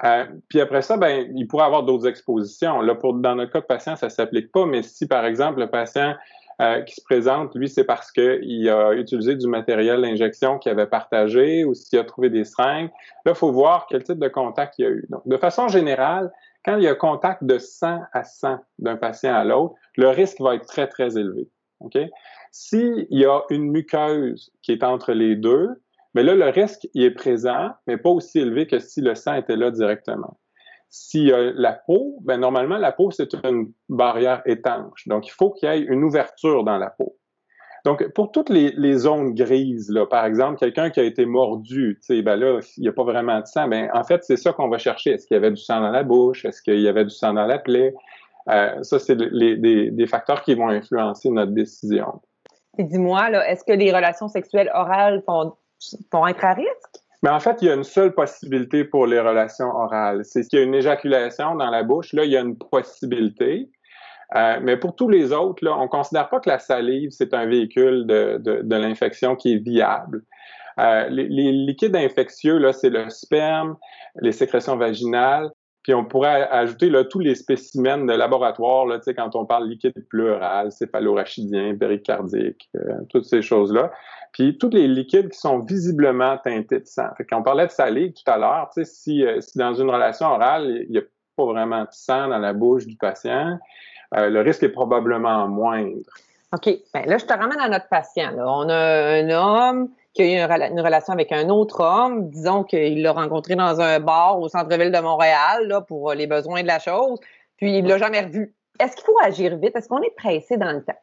Euh, 0.05 0.25
puis 0.49 0.61
après 0.61 0.83
ça, 0.83 0.97
ben, 0.97 1.31
il 1.35 1.47
pourrait 1.47 1.65
avoir 1.65 1.83
d'autres 1.83 2.07
expositions. 2.07 2.81
Là, 2.81 2.95
pour, 2.95 3.15
dans 3.15 3.35
notre 3.35 3.53
cas 3.53 3.61
de 3.61 3.67
patient, 3.67 3.97
ça 3.97 4.09
s'applique 4.09 4.51
pas, 4.51 4.67
mais 4.67 4.83
si, 4.83 5.07
par 5.07 5.25
exemple, 5.25 5.61
le 5.61 5.69
patient 5.69 6.15
euh, 6.61 6.83
qui 6.83 6.95
se 6.95 7.03
présente, 7.03 7.55
lui, 7.55 7.69
c'est 7.69 7.85
parce 7.85 8.11
qu'il 8.11 8.69
a 8.69 8.95
utilisé 8.95 9.35
du 9.35 9.49
matériel 9.49 10.03
d'injection 10.03 10.59
qu'il 10.59 10.73
avait 10.73 10.87
partagé 10.87 11.65
ou 11.65 11.75
s'il 11.75 11.99
a 11.99 12.05
trouvé 12.05 12.31
des 12.31 12.45
seringues, 12.45 12.91
là, 13.25 13.33
il 13.33 13.35
faut 13.35 13.53
voir 13.53 13.87
quel 13.89 14.03
type 14.03 14.19
de 14.19 14.29
contact 14.29 14.75
il 14.79 14.83
y 14.83 14.87
a 14.87 14.91
eu. 14.91 15.07
Donc, 15.11 15.23
de 15.27 15.37
façon 15.37 15.69
générale, 15.69 16.31
quand 16.65 16.77
il 16.77 16.85
y 16.85 16.89
a 16.89 16.95
contact 16.95 17.45
de 17.45 17.59
sang 17.59 18.01
à 18.13 18.25
sang 18.25 18.59
d'un 18.79 18.97
patient 18.97 19.35
à 19.35 19.45
l'autre, 19.45 19.75
le 19.97 20.09
risque 20.09 20.41
va 20.41 20.55
être 20.55 20.67
très, 20.67 20.87
très 20.87 21.19
élevé. 21.19 21.49
OK? 21.81 21.99
S'il 22.53 23.07
y 23.11 23.25
a 23.25 23.41
une 23.51 23.71
muqueuse 23.71 24.53
qui 24.63 24.73
est 24.73 24.85
entre 24.85 25.13
les 25.13 25.37
deux, 25.37 25.69
mais 26.15 26.23
là, 26.23 26.35
le 26.35 26.49
risque 26.51 26.87
il 26.95 27.03
est 27.03 27.11
présent, 27.11 27.71
mais 27.87 27.97
pas 27.97 28.11
aussi 28.11 28.41
élevé 28.41 28.67
que 28.67 28.79
si 28.79 29.01
le 29.01 29.15
sang 29.15 29.35
était 29.35 29.57
là 29.57 29.71
directement. 29.71 30.39
Si 30.91 31.31
la 31.33 31.73
peau, 31.73 32.19
ben 32.23 32.39
normalement, 32.39 32.77
la 32.77 32.93
peau, 32.93 33.11
c'est 33.11 33.33
une 33.45 33.73
barrière 33.89 34.43
étanche. 34.45 35.09
Donc, 35.09 35.27
il 35.27 35.31
faut 35.31 35.51
qu'il 35.51 35.71
y 35.71 35.73
ait 35.73 35.81
une 35.81 36.05
ouverture 36.05 36.65
dans 36.65 36.77
la 36.77 36.91
peau. 36.91 37.17
Donc, 37.87 38.07
pour 38.13 38.31
toutes 38.31 38.51
les, 38.51 38.95
zones 38.99 39.35
grises, 39.35 39.93
par 40.11 40.27
exemple, 40.27 40.59
quelqu'un 40.59 40.91
qui 40.91 41.01
a 41.01 41.05
été 41.05 41.25
mordu, 41.25 41.99
ben 42.11 42.37
là, 42.37 42.61
il 42.77 42.83
n'y 42.83 42.89
a 42.89 42.93
pas 42.93 43.03
vraiment 43.05 43.41
de 43.41 43.47
sang, 43.47 43.67
ben 43.67 43.89
en 43.95 44.05
fait, 44.05 44.23
c'est 44.23 44.37
ça 44.37 44.53
qu'on 44.53 44.69
va 44.69 44.77
chercher. 44.77 45.13
Est-ce 45.13 45.27
qu'il 45.27 45.35
y 45.35 45.39
avait 45.39 45.51
du 45.51 45.61
sang 45.61 45.81
dans 45.81 45.91
la 45.91 46.03
bouche? 46.03 46.45
Est-ce 46.45 46.61
qu'il 46.61 46.81
y 46.81 46.89
avait 46.89 47.05
du 47.05 47.11
sang 47.11 47.33
dans 47.33 47.47
la 47.47 47.59
plaie? 47.59 47.95
Euh, 48.51 48.83
ça, 48.83 48.99
c'est 48.99 49.17
des, 49.17 50.07
facteurs 50.07 50.43
qui 50.43 50.55
vont 50.55 50.69
influencer 50.69 51.31
notre 51.31 51.53
décision. 51.53 52.21
Et 52.79 52.85
dis-moi, 52.85 53.31
est-ce 53.47 53.65
que 53.65 53.73
les 53.73 53.93
relations 53.93 54.29
sexuelles 54.29 54.71
orales 54.75 55.23
vont, 55.27 55.55
vont 56.13 56.27
être 56.27 56.45
à 56.45 56.55
risque? 56.55 57.03
Mais 57.23 57.31
en 57.31 57.39
fait, 57.39 57.63
il 57.63 57.69
y 57.69 57.71
a 57.71 57.75
une 57.75 57.85
seule 57.85 58.15
possibilité 58.15 58.85
pour 58.85 59.07
les 59.07 59.21
relations 59.21 59.69
orales. 59.69 60.25
C'est 60.25 60.43
qu'il 60.43 60.59
y 60.59 60.63
a 60.63 60.65
une 60.65 60.75
éjaculation 60.75 61.55
dans 61.55 61.71
la 61.71 61.83
bouche. 61.85 62.13
Là, 62.13 62.25
il 62.25 62.33
y 62.33 62.37
a 62.37 62.41
une 62.41 62.59
possibilité. 62.59 63.71
Euh, 64.35 64.59
mais 64.63 64.77
pour 64.77 64.97
tous 64.97 65.09
les 65.09 65.33
autres, 65.33 65.65
là, 65.65 65.77
on 65.77 65.85
ne 65.85 65.89
considère 65.89 66.29
pas 66.31 66.41
que 66.41 66.49
la 66.49 66.59
salive, 66.59 67.11
c'est 67.11 67.35
un 67.35 67.47
véhicule 67.47 68.07
de, 68.07 68.39
de, 68.41 68.63
de 68.63 68.77
l'infection 68.77 69.37
qui 69.37 69.55
est 69.55 69.59
viable. 69.59 70.25
Euh, 70.81 71.09
les, 71.11 71.29
les, 71.29 71.53
liquides 71.53 71.95
infectieux, 71.95 72.57
là, 72.57 72.73
c'est 72.73 72.89
le 72.89 73.11
sperme, 73.11 73.77
les 74.21 74.33
sécrétions 74.33 74.77
vaginales, 74.77 75.51
puis 75.83 75.95
on 75.95 76.05
pourrait 76.05 76.49
ajouter 76.51 76.91
là, 76.91 77.05
tous 77.05 77.19
les 77.19 77.35
spécimens 77.35 77.99
de 77.99 78.13
laboratoire, 78.13 78.87
là, 78.87 79.01
quand 79.17 79.35
on 79.35 79.45
parle 79.45 79.69
liquide 79.69 80.07
pleural, 80.09 80.71
céphalorachidien, 80.71 81.77
péricardique, 81.77 82.71
euh, 82.77 82.99
toutes 83.09 83.25
ces 83.25 83.43
choses-là. 83.43 83.91
Puis 84.33 84.57
tous 84.59 84.71
les 84.71 84.87
liquides 84.87 85.31
qui 85.31 85.39
sont 85.39 85.59
visiblement 85.59 86.39
teintés 86.39 86.81
de 86.81 86.87
sang. 86.87 87.09
Fait 87.17 87.25
qu'on 87.25 87.43
parlait 87.43 87.67
de 87.67 87.73
salive 87.73 88.13
tout 88.13 88.31
à 88.31 88.39
l'heure, 88.39 88.71
si, 88.85 89.27
euh, 89.27 89.41
si 89.41 89.59
dans 89.59 89.75
une 89.75 89.91
relation 89.91 90.27
orale, 90.27 90.85
il 90.89 90.93
n'y 90.93 90.99
a 90.99 91.03
pas 91.37 91.45
vraiment 91.45 91.83
de 91.83 91.91
sang 91.91 92.29
dans 92.29 92.39
la 92.39 92.53
bouche 92.53 92.87
du 92.87 92.97
patient, 92.97 93.59
euh, 94.17 94.31
le 94.31 94.41
risque 94.41 94.63
est 94.63 94.69
probablement 94.69 95.49
moindre. 95.49 95.99
OK. 96.55 96.69
Ben 96.95 97.07
là, 97.07 97.19
je 97.19 97.25
te 97.25 97.33
ramène 97.33 97.61
à 97.61 97.69
notre 97.69 97.89
patient. 97.89 98.31
On 98.39 98.69
a 98.69 99.19
un 99.19 99.31
homme 99.31 99.89
qui 100.15 100.23
a 100.23 100.27
eu 100.27 100.71
une, 100.71 100.81
relation 100.81 101.13
avec 101.13 101.33
un 101.33 101.49
autre 101.49 101.83
homme, 101.83 102.29
disons 102.29 102.65
qu'il 102.65 103.03
l'a 103.03 103.13
rencontré 103.13 103.57
dans 103.57 103.81
un 103.81 104.01
bar 104.01 104.39
au 104.39 104.49
centre-ville 104.49 104.93
de 104.93 105.01
Montréal 105.01 105.67
là, 105.67 105.81
pour 105.81 106.13
les 106.13 106.27
besoins 106.27 106.63
de 106.63 106.67
la 106.67 106.79
chose, 106.79 107.19
puis 107.57 107.79
il 107.79 107.87
l'a 107.87 107.99
jamais 107.99 108.21
revu. 108.21 108.55
Est-ce 108.79 108.97
qu'il 108.97 109.05
faut 109.05 109.19
agir 109.23 109.57
vite? 109.57 109.77
Est-ce 109.77 109.89
qu'on 109.89 110.03
est 110.03 110.15
pressé 110.17 110.57
dans 110.57 110.73
le 110.73 110.85
temps? 110.85 110.99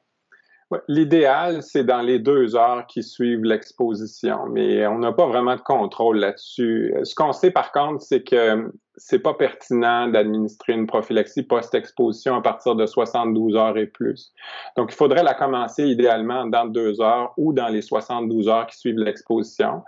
L'idéal, 0.87 1.63
c'est 1.63 1.83
dans 1.83 2.01
les 2.01 2.19
deux 2.19 2.55
heures 2.55 2.85
qui 2.85 3.01
suivent 3.01 3.43
l'exposition, 3.43 4.45
mais 4.51 4.85
on 4.85 4.99
n'a 4.99 5.11
pas 5.11 5.25
vraiment 5.25 5.55
de 5.55 5.61
contrôle 5.61 6.19
là-dessus. 6.19 6.93
Ce 7.03 7.15
qu'on 7.15 7.33
sait 7.33 7.49
par 7.49 7.71
contre, 7.71 8.03
c'est 8.03 8.21
que 8.21 8.71
c'est 8.95 9.19
pas 9.19 9.33
pertinent 9.33 10.07
d'administrer 10.07 10.73
une 10.73 10.85
prophylaxie 10.85 11.43
post-exposition 11.43 12.35
à 12.35 12.41
partir 12.41 12.75
de 12.75 12.85
72 12.85 13.55
heures 13.55 13.77
et 13.77 13.87
plus. 13.87 14.31
Donc, 14.77 14.91
il 14.91 14.95
faudrait 14.95 15.23
la 15.23 15.33
commencer 15.33 15.87
idéalement 15.87 16.45
dans 16.45 16.65
deux 16.65 17.01
heures 17.01 17.33
ou 17.37 17.53
dans 17.53 17.69
les 17.69 17.81
72 17.81 18.47
heures 18.47 18.67
qui 18.67 18.77
suivent 18.77 18.99
l'exposition. 18.99 19.83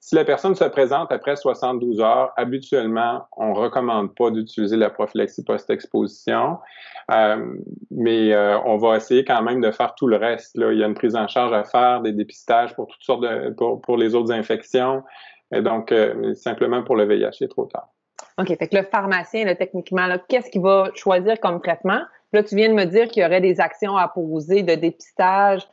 Si 0.00 0.14
la 0.14 0.24
personne 0.24 0.54
se 0.54 0.64
présente 0.64 1.10
après 1.10 1.36
72 1.36 2.00
heures, 2.00 2.32
habituellement, 2.36 3.26
on 3.36 3.48
ne 3.48 3.54
recommande 3.54 4.14
pas 4.14 4.30
d'utiliser 4.30 4.76
la 4.76 4.90
prophylaxie 4.90 5.42
post-exposition, 5.42 6.58
euh, 7.10 7.54
mais 7.90 8.32
euh, 8.32 8.58
on 8.66 8.76
va 8.76 8.96
essayer 8.96 9.24
quand 9.24 9.42
même 9.42 9.60
de 9.60 9.70
faire 9.70 9.94
tout 9.94 10.06
le 10.06 10.16
reste. 10.16 10.56
Là. 10.56 10.72
Il 10.72 10.78
y 10.78 10.84
a 10.84 10.86
une 10.86 10.94
prise 10.94 11.16
en 11.16 11.26
charge 11.26 11.52
à 11.52 11.64
faire, 11.64 12.02
des 12.02 12.12
dépistages 12.12 12.74
pour 12.74 12.86
toutes 12.86 13.02
sortes 13.02 13.22
de, 13.22 13.50
pour, 13.82 13.96
les 13.96 14.14
autres 14.14 14.32
infections. 14.32 15.02
Et 15.52 15.62
donc, 15.62 15.90
euh, 15.92 16.34
simplement 16.34 16.82
pour 16.82 16.96
le 16.96 17.04
VIH, 17.04 17.38
c'est 17.38 17.48
trop 17.48 17.66
tard. 17.66 17.88
OK. 18.38 18.48
Fait 18.48 18.68
que 18.68 18.76
le 18.76 18.82
pharmacien, 18.82 19.52
techniquement, 19.54 20.08
qu'est-ce 20.28 20.50
qu'il 20.50 20.62
va 20.62 20.90
choisir 20.94 21.40
comme 21.40 21.60
traitement? 21.60 22.02
Là, 22.32 22.42
tu 22.42 22.54
viens 22.54 22.68
de 22.68 22.74
me 22.74 22.84
dire 22.84 23.08
qu'il 23.08 23.22
y 23.22 23.26
aurait 23.26 23.40
des 23.40 23.60
actions 23.60 23.96
à 23.96 24.08
poser 24.08 24.62
de 24.62 24.74
dépistage, 24.74 25.66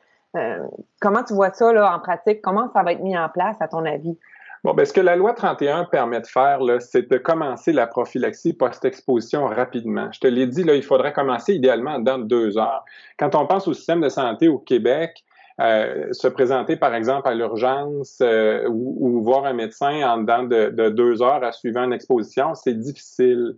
comment 0.99 1.23
tu 1.23 1.33
vois 1.33 1.51
ça 1.53 1.71
là, 1.71 1.95
en 1.95 1.99
pratique? 1.99 2.41
Comment 2.41 2.69
ça 2.73 2.83
va 2.83 2.93
être 2.93 3.01
mis 3.01 3.17
en 3.17 3.29
place, 3.29 3.57
à 3.59 3.67
ton 3.67 3.85
avis? 3.85 4.17
Bon, 4.63 4.73
ben, 4.73 4.85
ce 4.85 4.93
que 4.93 5.01
la 5.01 5.17
loi 5.17 5.33
31 5.33 5.83
permet 5.85 6.21
de 6.21 6.27
faire, 6.27 6.59
c'est 6.79 7.11
de 7.11 7.17
commencer 7.17 7.73
la 7.73 7.85
prophylaxie 7.85 8.53
post-exposition 8.53 9.45
rapidement. 9.45 10.09
Je 10.13 10.21
te 10.21 10.27
l'ai 10.27 10.47
dit, 10.47 10.63
là, 10.63 10.75
il 10.75 10.83
faudrait 10.83 11.11
commencer 11.11 11.53
idéalement 11.53 11.99
dans 11.99 12.17
deux 12.17 12.57
heures. 12.57 12.85
Quand 13.19 13.35
on 13.35 13.45
pense 13.45 13.67
au 13.67 13.73
système 13.73 13.99
de 13.99 14.07
santé 14.07 14.47
au 14.47 14.59
Québec, 14.59 15.25
euh, 15.59 16.07
se 16.13 16.29
présenter, 16.29 16.77
par 16.77 16.95
exemple, 16.95 17.27
à 17.27 17.33
l'urgence 17.33 18.19
euh, 18.21 18.65
ou, 18.69 19.21
voir 19.21 19.45
un 19.45 19.53
médecin 19.53 20.01
en 20.09 20.19
dedans 20.19 20.43
de, 20.43 20.69
de 20.69 20.89
deux 20.89 21.21
heures 21.21 21.43
à 21.43 21.51
suivre 21.51 21.79
une 21.79 21.91
exposition, 21.91 22.55
c'est 22.55 22.73
difficile. 22.73 23.55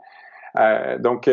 Euh, 0.57 0.97
donc, 0.97 1.29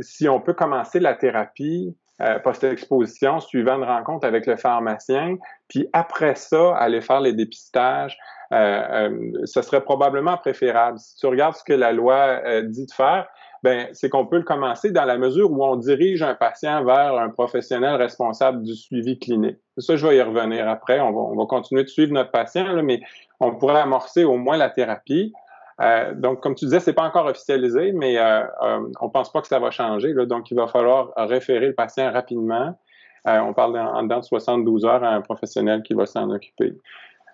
si 0.00 0.26
on 0.26 0.40
peut 0.40 0.54
commencer 0.54 1.00
la 1.00 1.14
thérapie 1.14 1.94
euh, 2.20 2.38
post-exposition, 2.38 3.40
suivant 3.40 3.76
une 3.76 3.84
rencontre 3.84 4.26
avec 4.26 4.46
le 4.46 4.56
pharmacien, 4.56 5.36
puis 5.68 5.88
après 5.92 6.34
ça, 6.34 6.76
aller 6.76 7.00
faire 7.00 7.20
les 7.20 7.32
dépistages, 7.32 8.18
euh, 8.52 9.08
euh, 9.08 9.30
ce 9.44 9.62
serait 9.62 9.82
probablement 9.82 10.36
préférable. 10.36 10.98
Si 10.98 11.16
tu 11.16 11.26
regardes 11.26 11.54
ce 11.54 11.64
que 11.64 11.72
la 11.72 11.92
loi 11.92 12.62
dit 12.62 12.86
de 12.86 12.92
faire, 12.92 13.26
ben 13.62 13.88
c'est 13.92 14.08
qu'on 14.08 14.26
peut 14.26 14.38
le 14.38 14.42
commencer 14.42 14.90
dans 14.90 15.04
la 15.04 15.18
mesure 15.18 15.50
où 15.52 15.62
on 15.64 15.76
dirige 15.76 16.22
un 16.22 16.34
patient 16.34 16.84
vers 16.84 17.14
un 17.14 17.28
professionnel 17.28 17.96
responsable 17.96 18.62
du 18.62 18.74
suivi 18.74 19.18
clinique. 19.18 19.58
Ça, 19.78 19.96
je 19.96 20.06
vais 20.06 20.16
y 20.16 20.22
revenir 20.22 20.68
après. 20.68 21.00
On 21.00 21.12
va, 21.12 21.20
on 21.20 21.36
va 21.36 21.46
continuer 21.46 21.84
de 21.84 21.88
suivre 21.88 22.12
notre 22.12 22.30
patient, 22.30 22.72
là, 22.72 22.82
mais 22.82 23.00
on 23.38 23.54
pourrait 23.54 23.80
amorcer 23.80 24.24
au 24.24 24.36
moins 24.36 24.56
la 24.56 24.70
thérapie. 24.70 25.32
Euh, 25.80 26.14
donc, 26.14 26.40
comme 26.40 26.54
tu 26.54 26.66
disais, 26.66 26.80
c'est 26.80 26.92
pas 26.92 27.04
encore 27.04 27.26
officialisé, 27.26 27.92
mais 27.92 28.18
euh, 28.18 28.42
euh, 28.62 28.80
on 29.00 29.08
pense 29.08 29.32
pas 29.32 29.40
que 29.40 29.46
ça 29.46 29.58
va 29.58 29.70
changer. 29.70 30.12
donc, 30.26 30.50
il 30.50 30.56
va 30.56 30.66
falloir 30.66 31.12
référer 31.16 31.68
le 31.68 31.74
patient 31.74 32.12
rapidement. 32.12 32.78
on 33.24 33.52
parle 33.54 33.78
en 33.78 34.02
dedans 34.02 34.20
de 34.20 34.24
72 34.24 34.84
heures 34.84 35.04
à 35.04 35.10
un 35.10 35.20
professionnel 35.22 35.82
qui 35.82 35.94
va 35.94 36.06
s'en 36.06 36.30
occuper. 36.30 36.74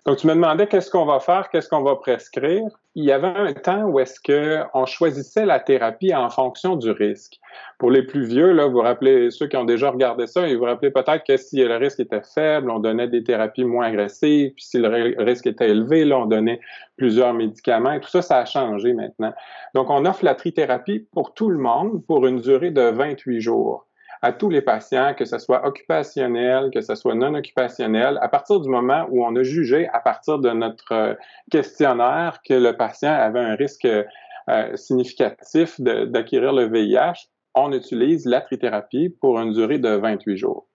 Donc, 0.07 0.19
tu 0.19 0.27
me 0.27 0.33
demandais 0.33 0.67
qu'est-ce 0.67 0.89
qu'on 0.89 1.03
va 1.03 1.19
faire, 1.19 1.49
qu'est-ce 1.49 1.67
qu'on 1.67 1.81
va 1.81 1.97
prescrire. 1.97 2.63
Il 2.95 3.03
y 3.03 3.11
avait 3.11 3.27
un 3.27 3.51
temps 3.51 3.83
où 3.83 3.99
est-ce 3.99 4.21
qu'on 4.21 4.85
choisissait 4.85 5.45
la 5.45 5.59
thérapie 5.59 6.15
en 6.15 6.29
fonction 6.29 6.77
du 6.77 6.91
risque. 6.91 7.41
Pour 7.77 7.91
les 7.91 8.03
plus 8.03 8.23
vieux, 8.23 8.53
là, 8.53 8.67
vous 8.67 8.71
vous 8.71 8.81
rappelez, 8.81 9.31
ceux 9.31 9.47
qui 9.47 9.57
ont 9.57 9.65
déjà 9.65 9.89
regardé 9.89 10.25
ça, 10.25 10.47
vous 10.47 10.59
vous 10.59 10.63
rappelez 10.63 10.91
peut-être 10.91 11.25
que 11.25 11.35
si 11.35 11.57
le 11.57 11.75
risque 11.75 11.99
était 11.99 12.21
faible, 12.21 12.71
on 12.71 12.79
donnait 12.79 13.09
des 13.09 13.21
thérapies 13.21 13.65
moins 13.65 13.87
agressives, 13.87 14.53
puis 14.53 14.63
si 14.63 14.77
le 14.77 15.21
risque 15.21 15.45
était 15.45 15.69
élevé, 15.69 16.05
là, 16.05 16.19
on 16.19 16.25
donnait 16.25 16.61
plusieurs 16.95 17.33
médicaments. 17.33 17.99
Tout 17.99 18.09
ça, 18.09 18.21
ça 18.21 18.37
a 18.37 18.45
changé 18.45 18.93
maintenant. 18.93 19.33
Donc, 19.75 19.89
on 19.89 20.05
offre 20.05 20.23
la 20.23 20.35
trithérapie 20.35 21.05
pour 21.11 21.33
tout 21.33 21.49
le 21.49 21.57
monde 21.57 22.01
pour 22.05 22.25
une 22.27 22.39
durée 22.39 22.71
de 22.71 22.91
28 22.91 23.41
jours 23.41 23.86
à 24.21 24.31
tous 24.31 24.49
les 24.49 24.61
patients, 24.61 25.13
que 25.13 25.25
ce 25.25 25.37
soit 25.37 25.65
occupationnel, 25.65 26.69
que 26.73 26.81
ce 26.81 26.95
soit 26.95 27.15
non 27.15 27.33
occupationnel, 27.35 28.17
à 28.21 28.27
partir 28.29 28.59
du 28.59 28.69
moment 28.69 29.05
où 29.09 29.25
on 29.25 29.35
a 29.35 29.43
jugé, 29.43 29.87
à 29.93 29.99
partir 29.99 30.39
de 30.39 30.49
notre 30.49 30.91
euh, 30.91 31.13
questionnaire, 31.51 32.39
que 32.47 32.53
le 32.53 32.75
patient 32.75 33.13
avait 33.13 33.39
un 33.39 33.55
risque 33.55 33.85
euh, 33.85 34.75
significatif 34.75 35.79
d'acquérir 35.79 36.53
le 36.53 36.65
VIH, 36.65 37.27
on 37.53 37.71
utilise 37.73 38.25
la 38.25 38.41
trithérapie 38.41 39.09
pour 39.09 39.39
une 39.39 39.51
durée 39.51 39.79
de 39.79 39.89
28 39.89 40.37
jours. 40.37 40.67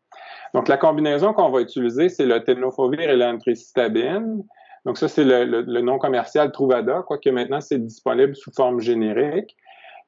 Donc, 0.55 0.69
la 0.69 0.77
combinaison 0.77 1.33
qu'on 1.33 1.51
va 1.51 1.61
utiliser, 1.61 2.09
c'est 2.09 2.27
le 2.27 2.43
tenofovir 2.45 3.09
et 3.09 3.17
l'anthracistabine. 3.17 4.43
Donc, 4.85 4.99
ça, 4.99 5.09
c'est 5.09 5.25
le, 5.25 5.63
le, 5.63 5.81
nom 5.81 5.99
commercial 5.99 6.53
Truvada, 6.53 7.03
quoique 7.07 7.31
maintenant, 7.31 7.61
c'est 7.61 7.79
disponible 7.79 8.37
sous 8.37 8.53
forme 8.53 8.81
générique. 8.81 9.57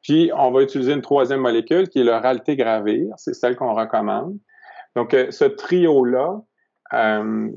Puis, 0.04 0.30
on 0.37 0.50
va 0.50 0.62
utiliser 0.62 0.92
une 0.92 1.02
troisième 1.02 1.40
molécule 1.40 1.88
qui 1.88 2.00
est 2.00 2.04
le 2.04 2.12
raltegravir, 2.12 3.14
c'est 3.16 3.34
celle 3.34 3.56
qu'on 3.56 3.75
recommande. 3.75 4.38
Donc, 4.94 5.14
euh, 5.14 5.30
ce 5.30 5.46
trio-là 5.46 6.42
euh, 6.92 7.49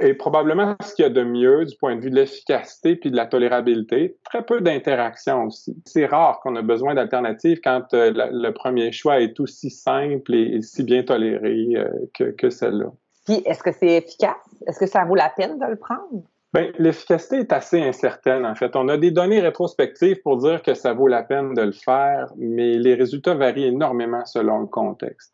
est 0.00 0.12
probablement 0.12 0.76
ce 0.84 0.94
qu'il 0.94 1.04
y 1.04 1.06
a 1.06 1.10
de 1.10 1.24
mieux 1.24 1.64
du 1.64 1.74
point 1.76 1.96
de 1.96 2.02
vue 2.02 2.10
de 2.10 2.14
l'efficacité 2.14 2.94
puis 2.94 3.10
de 3.10 3.16
la 3.16 3.24
tolérabilité. 3.24 4.18
Très 4.22 4.44
peu 4.44 4.60
d'interactions 4.60 5.44
aussi. 5.44 5.74
C'est 5.86 6.04
rare 6.04 6.40
qu'on 6.40 6.54
a 6.56 6.62
besoin 6.62 6.94
d'alternatives 6.94 7.60
quand 7.64 7.94
euh, 7.94 8.12
le 8.14 8.50
premier 8.50 8.92
choix 8.92 9.20
est 9.20 9.40
aussi 9.40 9.70
simple 9.70 10.34
et, 10.34 10.60
si 10.60 10.84
bien 10.84 11.02
toléré 11.02 11.74
que, 12.12 12.24
que 12.32 12.50
celle-là. 12.50 12.92
Puis, 13.24 13.42
est-ce 13.46 13.62
que 13.62 13.72
c'est 13.72 13.96
efficace? 13.96 14.36
Est-ce 14.66 14.78
que 14.78 14.86
ça 14.86 15.04
vaut 15.04 15.14
la 15.14 15.30
peine 15.30 15.58
de 15.58 15.66
le 15.66 15.76
prendre? 15.76 16.22
Bien, 16.54 16.70
l'efficacité 16.78 17.38
est 17.38 17.52
assez 17.52 17.80
incertaine, 17.80 18.44
en 18.44 18.54
fait. 18.54 18.76
On 18.76 18.88
a 18.88 18.98
des 18.98 19.10
données 19.10 19.40
rétrospectives 19.40 20.20
pour 20.20 20.36
dire 20.36 20.62
que 20.62 20.74
ça 20.74 20.92
vaut 20.92 21.08
la 21.08 21.22
peine 21.22 21.54
de 21.54 21.62
le 21.62 21.72
faire, 21.72 22.30
mais 22.36 22.78
les 22.78 22.94
résultats 22.94 23.34
varient 23.34 23.68
énormément 23.68 24.26
selon 24.26 24.58
le 24.58 24.66
contexte. 24.66 25.32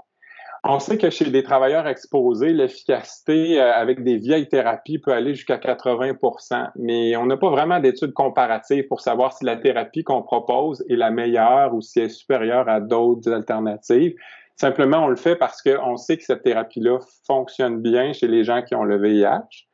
On 0.63 0.79
sait 0.79 0.99
que 0.99 1.11
chez 1.11 1.25
des 1.31 1.43
travailleurs 1.43 1.87
exposés, 1.87 2.53
l'efficacité 2.53 3.61
euh, 3.61 3.73
avec 3.73 4.03
des 4.03 4.17
vieilles 4.17 4.49
thérapies 4.49 4.99
peut 4.99 5.13
aller 5.13 5.35
jusqu'à 5.35 5.57
80% 5.57 6.71
mais 6.77 7.17
on 7.17 7.27
n'a 7.27 7.37
pas 7.37 7.51
vraiment 7.51 7.79
d'études 7.79 8.13
comparatives 8.13 8.87
pour 8.89 9.01
savoir 9.01 9.33
si 9.33 9.45
la 9.45 9.57
thérapie 9.57 10.03
qu'on 10.03 10.23
propose 10.23 10.85
est 10.89 10.97
la 10.97 11.11
meilleure 11.11 11.75
ou 11.75 11.81
si 11.81 12.01
elle 12.01 12.07
est 12.07 12.09
supérieure 12.09 12.69
à 12.69 12.81
d'autres 12.81 13.33
alternatives. 13.33 14.15
Simplement, 14.57 15.05
on 15.05 15.09
le 15.09 15.17
fait 15.17 15.37
parce 15.37 15.63
qu'on 15.63 15.97
sait 15.97 16.17
que 16.17 16.25
cette 16.25 16.43
thérapie-là 16.43 16.99
fonctionne 17.25 17.81
bien 17.81 18.13
chez 18.13 18.27
les 18.27 18.43
gens 18.43 18.63
qui 18.63 18.75
ont 18.75 18.85
le 18.85 19.01
VIH 19.01 19.68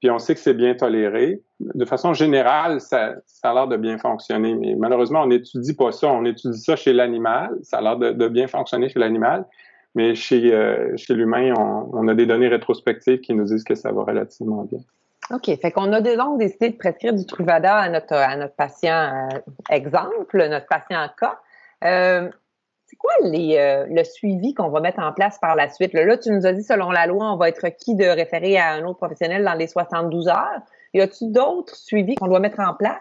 puis 0.00 0.10
on 0.10 0.18
sait 0.18 0.34
que 0.34 0.40
c'est 0.40 0.54
bien 0.54 0.74
toléré. 0.74 1.42
De 1.60 1.84
façon 1.84 2.14
générale, 2.14 2.80
ça, 2.80 3.16
a 3.42 3.54
l'air 3.54 3.68
de 3.68 3.76
bien 3.76 3.98
fonctionner, 3.98 4.54
mais 4.54 4.74
malheureusement, 4.74 5.22
on 5.22 5.26
n'étudie 5.26 5.74
pas 5.74 5.92
ça. 5.92 6.08
On 6.08 6.24
étudie 6.24 6.58
ça 6.58 6.74
chez 6.74 6.94
l'animal. 6.94 7.50
Ça 7.62 7.78
a 7.78 7.80
l'air 7.82 7.96
de, 7.98 8.28
bien 8.28 8.48
fonctionner 8.48 8.88
chez 8.88 8.98
l'animal, 8.98 9.44
mais 9.94 10.14
chez, 10.14 10.54
euh, 10.54 10.96
l'humain, 11.10 11.52
on, 11.54 12.08
a 12.08 12.14
des 12.14 12.24
données 12.24 12.48
rétrospectives 12.48 13.20
qui 13.20 13.34
nous 13.34 13.44
disent 13.44 13.64
que 13.64 13.74
ça 13.74 13.92
va 13.92 14.02
relativement 14.02 14.64
bien. 14.64 14.80
OK. 15.32 15.54
Fait 15.60 15.70
qu'on 15.70 15.92
a 15.92 16.00
donc 16.00 16.38
décidé 16.38 16.70
de 16.70 16.76
prescrire 16.76 17.12
du 17.12 17.26
Truvada 17.26 17.76
à 17.76 17.88
notre, 17.90 18.14
à 18.14 18.36
notre 18.36 18.54
patient 18.54 19.28
euh, 19.30 19.38
exemple, 19.68 20.48
notre 20.48 20.66
patient 20.66 21.06
cas. 21.18 21.38
C'est 22.90 22.96
quoi 22.96 23.12
euh, 23.22 23.86
le 23.88 24.02
suivi 24.02 24.52
qu'on 24.52 24.68
va 24.68 24.80
mettre 24.80 24.98
en 24.98 25.12
place 25.12 25.38
par 25.38 25.54
la 25.54 25.68
suite? 25.68 25.92
Là, 25.92 26.16
tu 26.16 26.30
nous 26.30 26.44
as 26.44 26.52
dit, 26.52 26.64
selon 26.64 26.90
la 26.90 27.06
loi, 27.06 27.32
on 27.32 27.36
va 27.36 27.48
être 27.48 27.62
requis 27.62 27.94
de 27.94 28.04
référer 28.04 28.58
à 28.58 28.72
un 28.72 28.84
autre 28.84 28.98
professionnel 28.98 29.44
dans 29.44 29.54
les 29.54 29.68
72 29.68 30.26
heures. 30.26 30.60
Y 30.92 31.00
a-t-il 31.00 31.30
d'autres 31.30 31.76
suivis 31.76 32.16
qu'on 32.16 32.26
doit 32.26 32.40
mettre 32.40 32.58
en 32.58 32.74
place? 32.74 33.00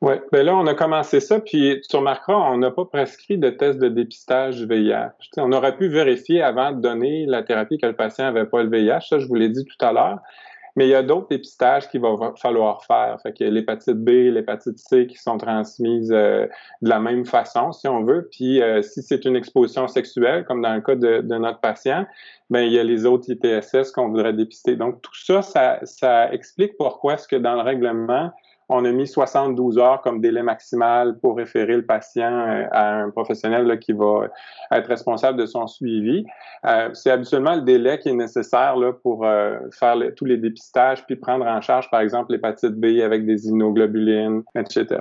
Oui, 0.00 0.14
ben 0.32 0.46
là, 0.46 0.56
on 0.56 0.66
a 0.66 0.74
commencé 0.74 1.20
ça, 1.20 1.40
puis 1.40 1.82
tu 1.90 1.96
remarqueras, 1.96 2.36
on 2.36 2.56
n'a 2.56 2.70
pas 2.70 2.86
prescrit 2.86 3.36
de 3.36 3.50
test 3.50 3.78
de 3.78 3.88
dépistage 3.88 4.62
VIH. 4.62 5.10
on 5.36 5.52
aurait 5.52 5.76
pu 5.76 5.88
vérifier 5.88 6.40
avant 6.40 6.72
de 6.72 6.80
donner 6.80 7.26
la 7.26 7.42
thérapie 7.42 7.76
que 7.76 7.86
le 7.86 7.96
patient 7.96 8.24
n'avait 8.24 8.46
pas 8.46 8.62
le 8.62 8.70
VIH, 8.70 9.08
ça, 9.08 9.18
je 9.18 9.26
vous 9.26 9.34
l'ai 9.34 9.50
dit 9.50 9.64
tout 9.64 9.84
à 9.84 9.92
l'heure. 9.92 10.20
Mais 10.78 10.86
il 10.86 10.90
y 10.90 10.94
a 10.94 11.02
d'autres 11.02 11.26
dépistages 11.26 11.88
qu'il 11.88 12.00
va 12.00 12.34
falloir 12.36 12.84
faire. 12.84 13.18
Fait 13.20 13.36
que 13.36 13.42
l'hépatite 13.42 13.96
B, 13.96 14.10
l'hépatite 14.30 14.78
C 14.78 15.08
qui 15.08 15.16
sont 15.16 15.36
transmises 15.36 16.12
euh, 16.12 16.46
de 16.82 16.88
la 16.88 17.00
même 17.00 17.26
façon, 17.26 17.72
si 17.72 17.88
on 17.88 18.04
veut. 18.04 18.28
Puis 18.30 18.62
euh, 18.62 18.80
si 18.80 19.02
c'est 19.02 19.24
une 19.24 19.34
exposition 19.34 19.88
sexuelle, 19.88 20.44
comme 20.44 20.62
dans 20.62 20.72
le 20.72 20.80
cas 20.80 20.94
de, 20.94 21.20
de, 21.20 21.34
notre 21.36 21.58
patient, 21.58 22.06
ben 22.48 22.60
il 22.60 22.72
y 22.72 22.78
a 22.78 22.84
les 22.84 23.06
autres 23.06 23.28
ITSS 23.28 23.90
qu'on 23.90 24.10
voudrait 24.10 24.32
dépister. 24.34 24.76
Donc 24.76 25.02
tout 25.02 25.16
ça, 25.16 25.42
ça, 25.42 25.80
ça 25.82 26.32
explique 26.32 26.76
pourquoi 26.76 27.14
est-ce 27.14 27.26
que 27.26 27.34
dans 27.34 27.54
le 27.54 27.62
règlement, 27.62 28.30
on 28.68 28.84
a 28.84 28.92
mis 28.92 29.06
72 29.06 29.78
heures 29.78 30.02
comme 30.02 30.20
délai 30.20 30.42
maximal 30.42 31.18
pour 31.18 31.36
référer 31.36 31.76
le 31.76 31.86
patient 31.86 32.32
euh, 32.32 32.64
à 32.70 33.02
un 33.02 33.10
professionnel 33.10 33.78
qui 33.78 33.92
va 33.92 34.28
être 34.72 34.86
responsable 34.88 35.38
de 35.38 35.46
son 35.46 35.66
suivi. 35.66 36.26
Euh, 36.66 36.90
c'est 36.92 37.10
habituellement 37.10 37.54
le 37.54 37.62
délai 37.62 37.98
qui 37.98 38.10
est 38.10 38.14
nécessaire 38.14 38.76
là, 38.76 38.92
pour 38.92 39.24
euh, 39.24 39.58
faire 39.72 39.96
tous 40.16 40.24
les 40.24 40.36
dépistages 40.36 41.04
puis 41.06 41.16
prendre 41.16 41.46
en 41.46 41.60
charge, 41.60 41.90
par 41.90 42.00
exemple, 42.00 42.32
l'hépatite 42.32 42.74
B 42.74 43.00
avec 43.02 43.24
des 43.24 43.48
immunoglobulines, 43.48 44.42
etc. 44.54 45.00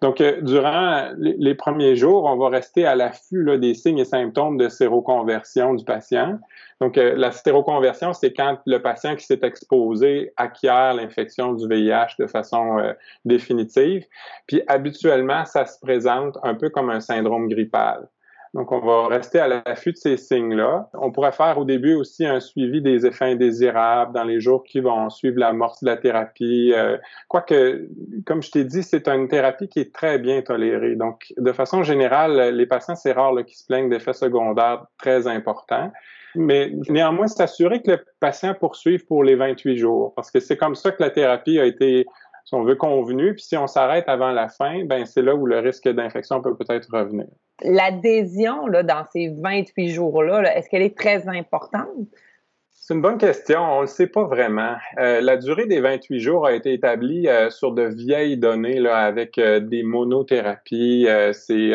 Donc, 0.00 0.20
euh, 0.20 0.40
durant 0.42 1.10
les, 1.16 1.54
premiers 1.54 1.94
jours, 1.94 2.24
on 2.24 2.36
va 2.36 2.48
rester 2.48 2.84
à 2.84 2.96
l'affût 2.96 3.58
des 3.58 3.74
signes 3.74 3.98
et 3.98 4.04
symptômes 4.04 4.56
de 4.56 4.68
séroconversion 4.68 5.74
du 5.74 5.84
patient. 5.84 6.38
Donc, 6.80 6.98
euh, 6.98 7.14
la 7.16 7.30
séroconversion, 7.30 8.12
c'est 8.12 8.32
quand 8.32 8.58
le 8.66 8.78
patient 8.82 9.14
qui 9.14 9.24
s'est 9.24 9.40
exposé 9.42 10.32
acquiert 10.36 10.94
l'infection 10.94 11.52
du 11.52 11.68
VIH 11.68 12.16
de 12.18 12.26
façon 12.26 12.78
euh, 12.78 12.92
définitive. 13.24 14.04
Puis, 14.48 14.62
habituellement, 14.66 15.44
ça 15.44 15.66
se 15.66 15.78
présente 15.78 16.36
un 16.42 16.54
peu 16.54 16.68
comme 16.68 16.90
un 16.90 17.00
syndrome 17.00 17.48
grippal. 17.48 18.08
Donc, 18.54 18.70
on 18.70 18.80
va 18.80 19.06
rester 19.06 19.38
à 19.38 19.48
l'affût 19.48 19.92
de 19.92 19.96
ces 19.96 20.18
signes-là. 20.18 20.90
On 20.92 21.10
pourrait 21.10 21.32
faire 21.32 21.56
au 21.56 21.64
début 21.64 21.94
aussi 21.94 22.26
un 22.26 22.38
suivi 22.38 22.82
des 22.82 23.06
effets 23.06 23.32
indésirables 23.32 24.12
dans 24.12 24.24
les 24.24 24.40
jours 24.40 24.62
qui 24.62 24.80
vont 24.80 25.08
suivre 25.08 25.38
l'amorce 25.38 25.82
de 25.82 25.88
la 25.88 25.96
thérapie. 25.96 26.72
Euh, 26.76 26.98
quoique, 27.28 27.88
comme 28.26 28.42
je 28.42 28.50
t'ai 28.50 28.64
dit, 28.64 28.82
c'est 28.82 29.08
une 29.08 29.28
thérapie 29.28 29.68
qui 29.68 29.80
est 29.80 29.94
très 29.94 30.18
bien 30.18 30.42
tolérée. 30.42 30.96
Donc, 30.96 31.32
de 31.38 31.52
façon 31.52 31.82
générale, 31.82 32.54
les 32.54 32.66
patients, 32.66 32.94
c'est 32.94 33.12
rare 33.12 33.32
qui 33.46 33.56
se 33.56 33.64
plaignent 33.64 33.88
d'effets 33.88 34.12
secondaires 34.12 34.84
très 34.98 35.26
importants. 35.26 35.90
Mais 36.34 36.72
néanmoins, 36.90 37.28
s'assurer 37.28 37.80
que 37.80 37.92
le 37.92 38.04
patient 38.20 38.54
poursuive 38.54 39.06
pour 39.06 39.24
les 39.24 39.34
28 39.34 39.76
jours, 39.78 40.12
parce 40.14 40.30
que 40.30 40.40
c'est 40.40 40.58
comme 40.58 40.74
ça 40.74 40.90
que 40.90 41.02
la 41.02 41.10
thérapie 41.10 41.58
a 41.58 41.64
été 41.64 42.06
si 42.44 42.54
on 42.54 42.64
veut 42.64 42.74
convenu, 42.74 43.34
puis 43.34 43.44
si 43.44 43.56
on 43.56 43.68
s'arrête 43.68 44.08
avant 44.08 44.32
la 44.32 44.48
fin, 44.48 44.84
ben 44.84 45.06
c'est 45.06 45.22
là 45.22 45.34
où 45.34 45.46
le 45.46 45.60
risque 45.60 45.88
d'infection 45.88 46.42
peut 46.42 46.56
peut-être 46.56 46.88
revenir 46.92 47.26
l'adhésion 47.64 48.66
dans 48.68 49.04
ces 49.12 49.28
28 49.40 49.88
jours-là, 49.90 50.56
est-ce 50.56 50.68
qu'elle 50.68 50.82
est 50.82 50.96
très 50.96 51.28
importante? 51.28 51.88
C'est 52.84 52.94
une 52.94 53.00
bonne 53.00 53.18
question. 53.18 53.60
On 53.60 53.76
ne 53.76 53.80
le 53.82 53.86
sait 53.86 54.08
pas 54.08 54.24
vraiment. 54.24 54.74
Euh, 54.98 55.20
la 55.20 55.36
durée 55.36 55.66
des 55.66 55.80
28 55.80 56.18
jours 56.18 56.46
a 56.46 56.52
été 56.52 56.72
établie 56.72 57.28
euh, 57.28 57.48
sur 57.48 57.70
de 57.72 57.84
vieilles 57.84 58.36
données 58.36 58.84
avec 58.88 59.38
euh, 59.38 59.60
des 59.60 59.84
monothérapies. 59.84 61.06
c'est, 61.32 61.72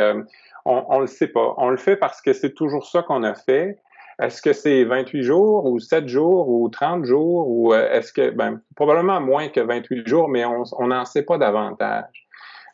on 0.65 0.95
ne 0.95 1.01
le 1.01 1.07
sait 1.07 1.29
pas. 1.29 1.53
On 1.57 1.69
le 1.69 1.77
fait 1.77 1.95
parce 1.95 2.21
que 2.21 2.33
c'est 2.33 2.53
toujours 2.53 2.85
ça 2.85 3.03
qu'on 3.03 3.23
a 3.23 3.35
fait. 3.35 3.77
Est-ce 4.21 4.41
que 4.41 4.51
c'est 4.51 4.83
28 4.83 5.23
jours 5.23 5.65
ou 5.65 5.79
7 5.79 6.09
jours 6.09 6.49
ou 6.49 6.67
30 6.67 7.05
jours 7.05 7.47
ou 7.47 7.73
est-ce 7.73 8.12
que, 8.12 8.31
ben, 8.31 8.59
probablement 8.75 9.21
moins 9.21 9.47
que 9.47 9.62
28 9.62 10.07
jours, 10.07 10.27
mais 10.27 10.43
on 10.43 10.88
n'en 10.88 11.05
sait 11.05 11.23
pas 11.23 11.38
davantage. 11.38 12.26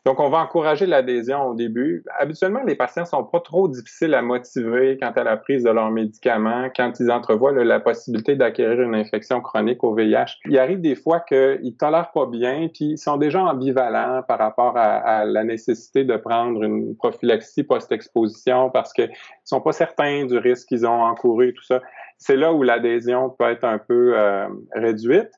Donc, 0.04 0.20
on 0.20 0.28
va 0.28 0.38
encourager 0.38 0.84
l'adhésion 0.84 1.46
au 1.46 1.54
début. 1.54 2.04
Habituellement, 2.18 2.62
les 2.66 2.74
patients 2.74 3.06
sont 3.06 3.24
pas 3.24 3.40
trop 3.40 3.68
difficiles 3.68 4.12
à 4.12 4.20
motiver 4.20 4.98
quant 5.00 5.12
à 5.12 5.24
la 5.24 5.38
prise 5.38 5.64
de 5.64 5.70
leurs 5.70 5.90
médicaments, 5.90 6.68
quand 6.76 7.00
ils 7.00 7.10
entrevoient 7.10 7.52
la 7.52 7.80
possibilité 7.80 8.36
d'acquérir 8.36 8.82
une 8.82 8.94
infection 8.94 9.40
chronique 9.40 9.82
au 9.82 9.94
VIH. 9.94 10.40
Il 10.44 10.58
arrive 10.58 10.82
des 10.82 10.94
fois 10.94 11.20
qu'ils 11.20 11.76
tolèrent 11.78 12.12
pas 12.12 12.26
bien, 12.26 12.68
puis 12.68 12.90
ils 12.92 12.98
sont 12.98 13.16
déjà 13.16 13.42
ambivalents 13.42 14.22
par 14.28 14.38
rapport 14.38 14.76
à, 14.76 15.24
la 15.24 15.42
nécessité 15.42 16.04
de 16.04 16.16
prendre 16.16 16.62
une 16.62 16.94
prophylaxie 16.96 17.62
post-exposition 17.62 18.68
parce 18.68 18.92
qu'ils 18.92 19.10
sont 19.44 19.62
pas 19.62 19.72
certains 19.72 20.26
du 20.26 20.36
risque 20.36 20.68
qu'ils 20.68 20.86
ont 20.86 21.02
encouru 21.02 21.54
tout 21.54 21.64
ça. 21.64 21.80
C'est 22.18 22.36
là 22.36 22.52
où 22.52 22.62
l'adhésion 22.62 23.30
peut 23.30 23.50
être 23.50 23.64
un 23.64 23.78
peu 23.78 24.12
euh, 24.18 24.48
réduite. 24.74 25.30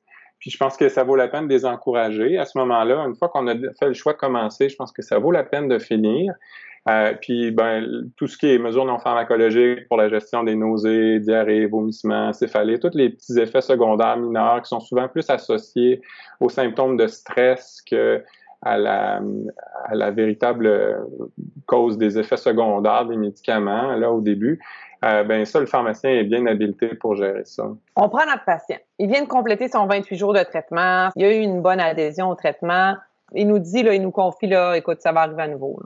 Puis 0.47 0.53
je 0.53 0.59
pense 0.59 0.77
que 0.77 0.89
ça 0.89 1.03
vaut 1.03 1.17
la 1.17 1.27
peine 1.27 1.49
de 1.49 1.53
les 1.53 1.67
encourager. 1.67 2.39
À 2.39 2.45
ce 2.45 2.57
moment-là, 2.59 3.01
une 3.01 3.17
fois 3.17 3.29
qu'on 3.29 3.49
a 3.49 3.55
fait 3.57 3.89
le 3.89 3.95
choix 3.95 4.13
de 4.13 4.19
commencer, 4.19 4.69
je 4.69 4.77
pense 4.77 4.93
que 4.93 5.03
ça 5.03 5.19
vaut 5.19 5.33
la 5.33 5.43
peine 5.43 5.67
de 5.67 5.81
finir. 5.81 6.35
Euh, 6.89 7.15
puis 7.21 7.51
ben, 7.51 8.09
tout 8.17 8.29
ce 8.29 8.39
qui 8.39 8.55
est 8.55 8.59
mesures 8.61 8.85
non 8.85 9.01
pharmacologiques 9.01 9.89
pour 9.89 9.97
la 9.97 10.09
gestion 10.09 10.45
des 10.45 10.55
nausées, 10.55 11.19
diarrhées, 11.19 11.67
vomissements, 11.67 12.33
céphalées, 12.33 12.79
tous 12.79 12.95
les 12.95 13.11
petits 13.11 13.37
effets 13.41 13.61
secondaires 13.61 14.19
mineurs 14.19 14.63
qui 14.63 14.69
sont 14.69 14.79
souvent 14.79 15.09
plus 15.09 15.29
associés 15.29 16.01
aux 16.39 16.49
symptômes 16.49 16.97
de 16.97 17.09
stress 17.09 17.83
que 17.83 18.23
à 18.63 18.79
la, 18.79 19.21
à 19.87 19.95
la 19.97 20.13
véritable 20.13 20.97
cause 21.67 21.99
des 21.99 22.21
effets 22.21 22.37
secondaires 22.37 23.07
des 23.07 23.17
médicaments, 23.17 23.97
là, 23.97 24.13
au 24.13 24.21
début, 24.21 24.61
euh, 25.05 25.25
ben 25.25 25.45
ça, 25.45 25.61
le 25.61 25.67
pharmacien 25.67 26.11
est 26.11 26.25
bien 26.25 26.47
habilité 26.47 26.89
pour 26.89 27.17
gérer 27.17 27.45
ça. 27.45 27.65
On 27.97 28.09
prend 28.09 28.27
notre 28.27 28.45
patient. 28.45 28.79
Il 28.99 29.11
vient 29.11 29.23
de 29.23 29.29
compléter 29.29 29.69
son 29.69 29.87
28 29.87 30.17
jours 30.17 30.33
de 30.33 30.43
traitement. 30.43 31.11
Il 31.17 31.23
y 31.23 31.25
a 31.25 31.33
eu 31.33 31.41
une 31.41 31.61
bonne 31.61 31.81
adhésion 31.81 32.29
au 32.29 32.35
traitement. 32.35 32.97
Il 33.35 33.49
nous 33.49 33.59
dit, 33.59 33.83
là, 33.83 33.95
il 33.95 34.03
nous 34.03 34.11
confie, 34.11 34.47
là, 34.47 34.75
écoute, 34.75 35.01
ça 35.01 35.13
va 35.13 35.23
arriver 35.23 35.43
à 35.43 35.49
nouveau. 35.49 35.81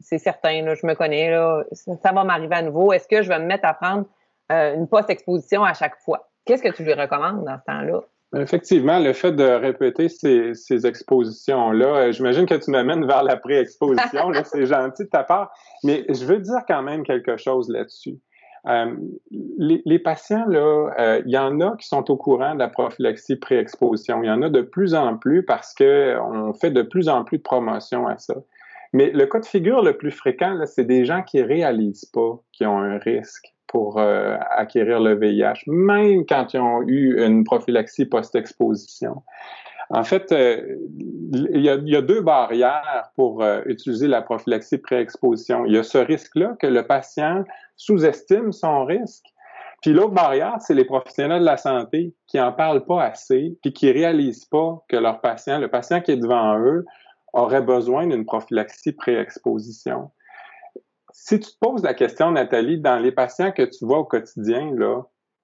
C'est 0.00 0.18
certain, 0.18 0.62
là, 0.62 0.74
je 0.74 0.86
me 0.86 0.94
connais, 0.94 1.30
là, 1.30 1.64
ça, 1.72 2.12
va 2.12 2.24
m'arriver 2.24 2.54
à 2.54 2.62
nouveau. 2.62 2.92
Est-ce 2.92 3.08
que 3.08 3.22
je 3.22 3.28
vais 3.28 3.38
me 3.38 3.46
mettre 3.46 3.64
à 3.64 3.74
prendre 3.74 4.04
euh, 4.50 4.74
une 4.74 4.88
post-exposition 4.88 5.64
à 5.64 5.74
chaque 5.74 5.96
fois? 6.00 6.28
Qu'est-ce 6.44 6.62
que 6.62 6.74
tu 6.74 6.82
lui 6.82 6.92
recommandes 6.92 7.44
dans 7.44 7.58
ce 7.58 7.64
temps-là? 7.64 8.00
Effectivement, 8.34 8.98
le 8.98 9.12
fait 9.12 9.32
de 9.32 9.44
répéter 9.44 10.08
ces, 10.08 10.54
ces 10.54 10.86
expositions-là, 10.86 11.86
euh, 11.86 12.12
j'imagine 12.12 12.46
que 12.46 12.54
tu 12.54 12.70
m'amènes 12.70 13.06
vers 13.06 13.22
la 13.22 13.36
pré-exposition, 13.36 14.32
c'est 14.44 14.66
gentil 14.66 15.04
de 15.04 15.08
ta 15.08 15.22
part, 15.22 15.52
mais 15.84 16.04
je 16.08 16.24
veux 16.24 16.38
dire 16.38 16.60
quand 16.66 16.82
même 16.82 17.04
quelque 17.04 17.36
chose 17.36 17.68
là-dessus. 17.68 18.18
Euh, 18.68 18.94
les, 19.58 19.98
patients, 19.98 20.44
là, 20.46 20.94
euh, 20.98 21.22
il 21.26 21.32
y 21.32 21.38
en 21.38 21.60
a 21.60 21.76
qui 21.76 21.88
sont 21.88 22.10
au 22.10 22.16
courant 22.16 22.54
de 22.54 22.60
la 22.60 22.68
prophylaxie 22.68 23.36
pré-exposition. 23.36 24.22
Il 24.22 24.26
y 24.26 24.30
en 24.30 24.42
a 24.42 24.50
de 24.50 24.62
plus 24.62 24.94
en 24.94 25.16
plus 25.16 25.44
parce 25.44 25.74
qu'on 25.74 26.52
fait 26.54 26.70
de 26.70 26.82
plus 26.82 27.08
en 27.08 27.24
plus 27.24 27.38
de 27.38 27.42
promotion 27.42 28.06
à 28.06 28.18
ça. 28.18 28.34
Mais 28.92 29.10
le 29.10 29.26
cas 29.26 29.40
de 29.40 29.46
figure 29.46 29.82
le 29.82 29.96
plus 29.96 30.10
fréquent, 30.10 30.58
c'est 30.66 30.84
des 30.84 31.04
gens 31.04 31.22
qui 31.22 31.42
réalisent 31.42 32.04
pas 32.04 32.38
qu'ils 32.52 32.66
ont 32.66 32.78
un 32.78 32.98
risque 32.98 33.52
pour 33.66 33.98
euh, 33.98 34.36
acquérir 34.50 35.00
le 35.00 35.14
VIH, 35.14 35.62
même 35.66 36.26
quand 36.26 36.52
ils 36.52 36.60
ont 36.60 36.82
eu 36.82 37.24
une 37.24 37.42
prophylaxie 37.42 38.04
post-exposition. 38.04 39.22
En 39.92 40.04
fait, 40.04 40.32
euh, 40.32 40.78
il, 41.34 41.60
y 41.60 41.96
a, 41.96 42.02
deux 42.02 42.22
barrières 42.22 43.10
pour 43.14 43.42
euh, 43.42 43.60
utiliser 43.66 44.08
la 44.08 44.22
prophylaxie 44.22 44.78
pré-exposition. 44.78 45.66
Il 45.66 45.74
y 45.74 45.78
a 45.78 45.82
ce 45.82 45.98
risque-là 45.98 46.56
que 46.58 46.66
le 46.66 46.86
patient 46.86 47.44
sous-estime 47.76 48.52
son 48.52 48.86
risque. 48.86 49.26
Puis 49.82 49.92
l'autre 49.92 50.14
barrière, 50.14 50.56
c'est 50.60 50.72
les 50.72 50.86
professionnels 50.86 51.40
de 51.40 51.46
la 51.46 51.58
santé 51.58 52.14
qui 52.26 52.40
en 52.40 52.52
parlent 52.52 52.86
pas 52.86 53.02
assez, 53.02 53.58
puis 53.60 53.74
qui 53.74 53.90
réalisent 53.90 54.46
pas 54.46 54.82
que 54.88 54.96
leur 54.96 55.20
patient, 55.20 55.58
le 55.58 55.68
patient 55.68 56.00
qui 56.00 56.12
est 56.12 56.16
devant 56.16 56.58
eux, 56.58 56.86
aurait 57.34 57.62
besoin 57.62 58.06
d'une 58.06 58.24
prophylaxie 58.24 58.92
pré-exposition 58.92 60.10
Si 61.12 61.38
tu 61.38 61.50
te 61.50 61.58
poses 61.60 61.82
la 61.82 61.92
question, 61.92 62.30
Nathalie, 62.30 62.80
dans 62.80 62.98
les 62.98 63.12
patients 63.12 63.52
que 63.52 63.62
tu 63.62 63.84
vois 63.84 63.98
au 63.98 64.04
quotidien, 64.04 64.70
là, 64.74 65.02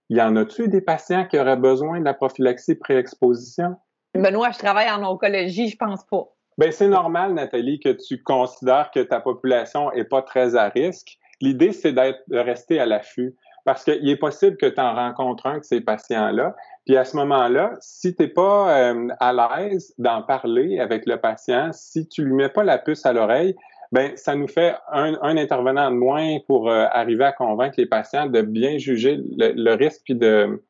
y 0.09 0.23
en 0.23 0.37
a-tu 0.37 0.69
des 0.69 0.81
patients 0.81 1.27
qui 1.27 1.39
auraient 1.39 1.57
besoin 1.57 2.01
de 2.01 2.05
la 2.05 2.15
prophylaxie 2.15 2.77
pré-exposition? 2.77 3.77
Benoît, 4.15 4.51
je 4.53 4.59
travaille 4.59 4.91
en 4.91 5.03
oncologie, 5.05 5.69
je 5.69 5.77
pense 5.77 6.05
pas. 6.05 6.25
Ben, 6.57 6.73
c'est 6.73 6.89
normal, 6.89 7.35
Nathalie, 7.35 7.79
que 7.79 7.91
tu 7.91 8.23
considères 8.23 8.91
que 8.93 9.01
ta 9.01 9.21
population 9.21 9.93
est 9.93 10.05
pas 10.05 10.23
très 10.23 10.57
à 10.57 10.69
risque. 10.69 11.19
L'idée, 11.41 11.73
c'est 11.73 11.93
d'être, 11.93 12.21
de 12.29 12.39
rester 12.39 12.81
à 12.81 12.87
l'affût. 12.87 13.37
Parce 13.65 13.85
qu'il 13.85 14.09
est 14.09 14.17
possible 14.17 14.57
que 14.57 14.67
tu 14.67 14.81
en 14.81 14.95
rencontres 14.95 15.47
un 15.47 15.59
de 15.59 15.63
ces 15.63 15.81
patients-là. 15.81 16.57
Puis 16.87 16.97
à 16.97 17.05
ce 17.05 17.17
moment-là, 17.19 17.73
si 17.81 18.17
tu 18.17 18.23
n'es 18.23 18.29
pas 18.29 18.75
euh, 18.75 19.09
à 19.21 19.33
l'aise 19.33 19.95
d'en 19.99 20.23
parler 20.23 20.81
avec 20.81 21.05
le 21.05 21.21
patient, 21.21 21.71
si 21.73 22.09
tu 22.09 22.25
lui 22.25 22.33
mets 22.33 22.49
pas 22.49 22.65
la 22.65 22.79
puce 22.79 23.05
à 23.05 23.13
l'oreille, 23.13 23.55
ben 23.93 24.17
ça 24.17 24.35
nous 24.35 24.49
fait 24.49 24.75
un, 24.91 25.15
intervenant 25.23 25.91
de 25.91 25.97
moins 25.97 26.39
pour 26.47 26.71
euh, 26.71 26.87
arriver 26.91 27.25
à 27.25 27.33
convaincre 27.33 27.75
les 27.79 27.87
patients 27.87 28.27
de 28.27 28.41
bien 28.41 28.79
juger 28.79 29.21
le, 29.37 29.75
risque 29.75 30.03
puis 30.05 30.15
de 30.15 30.63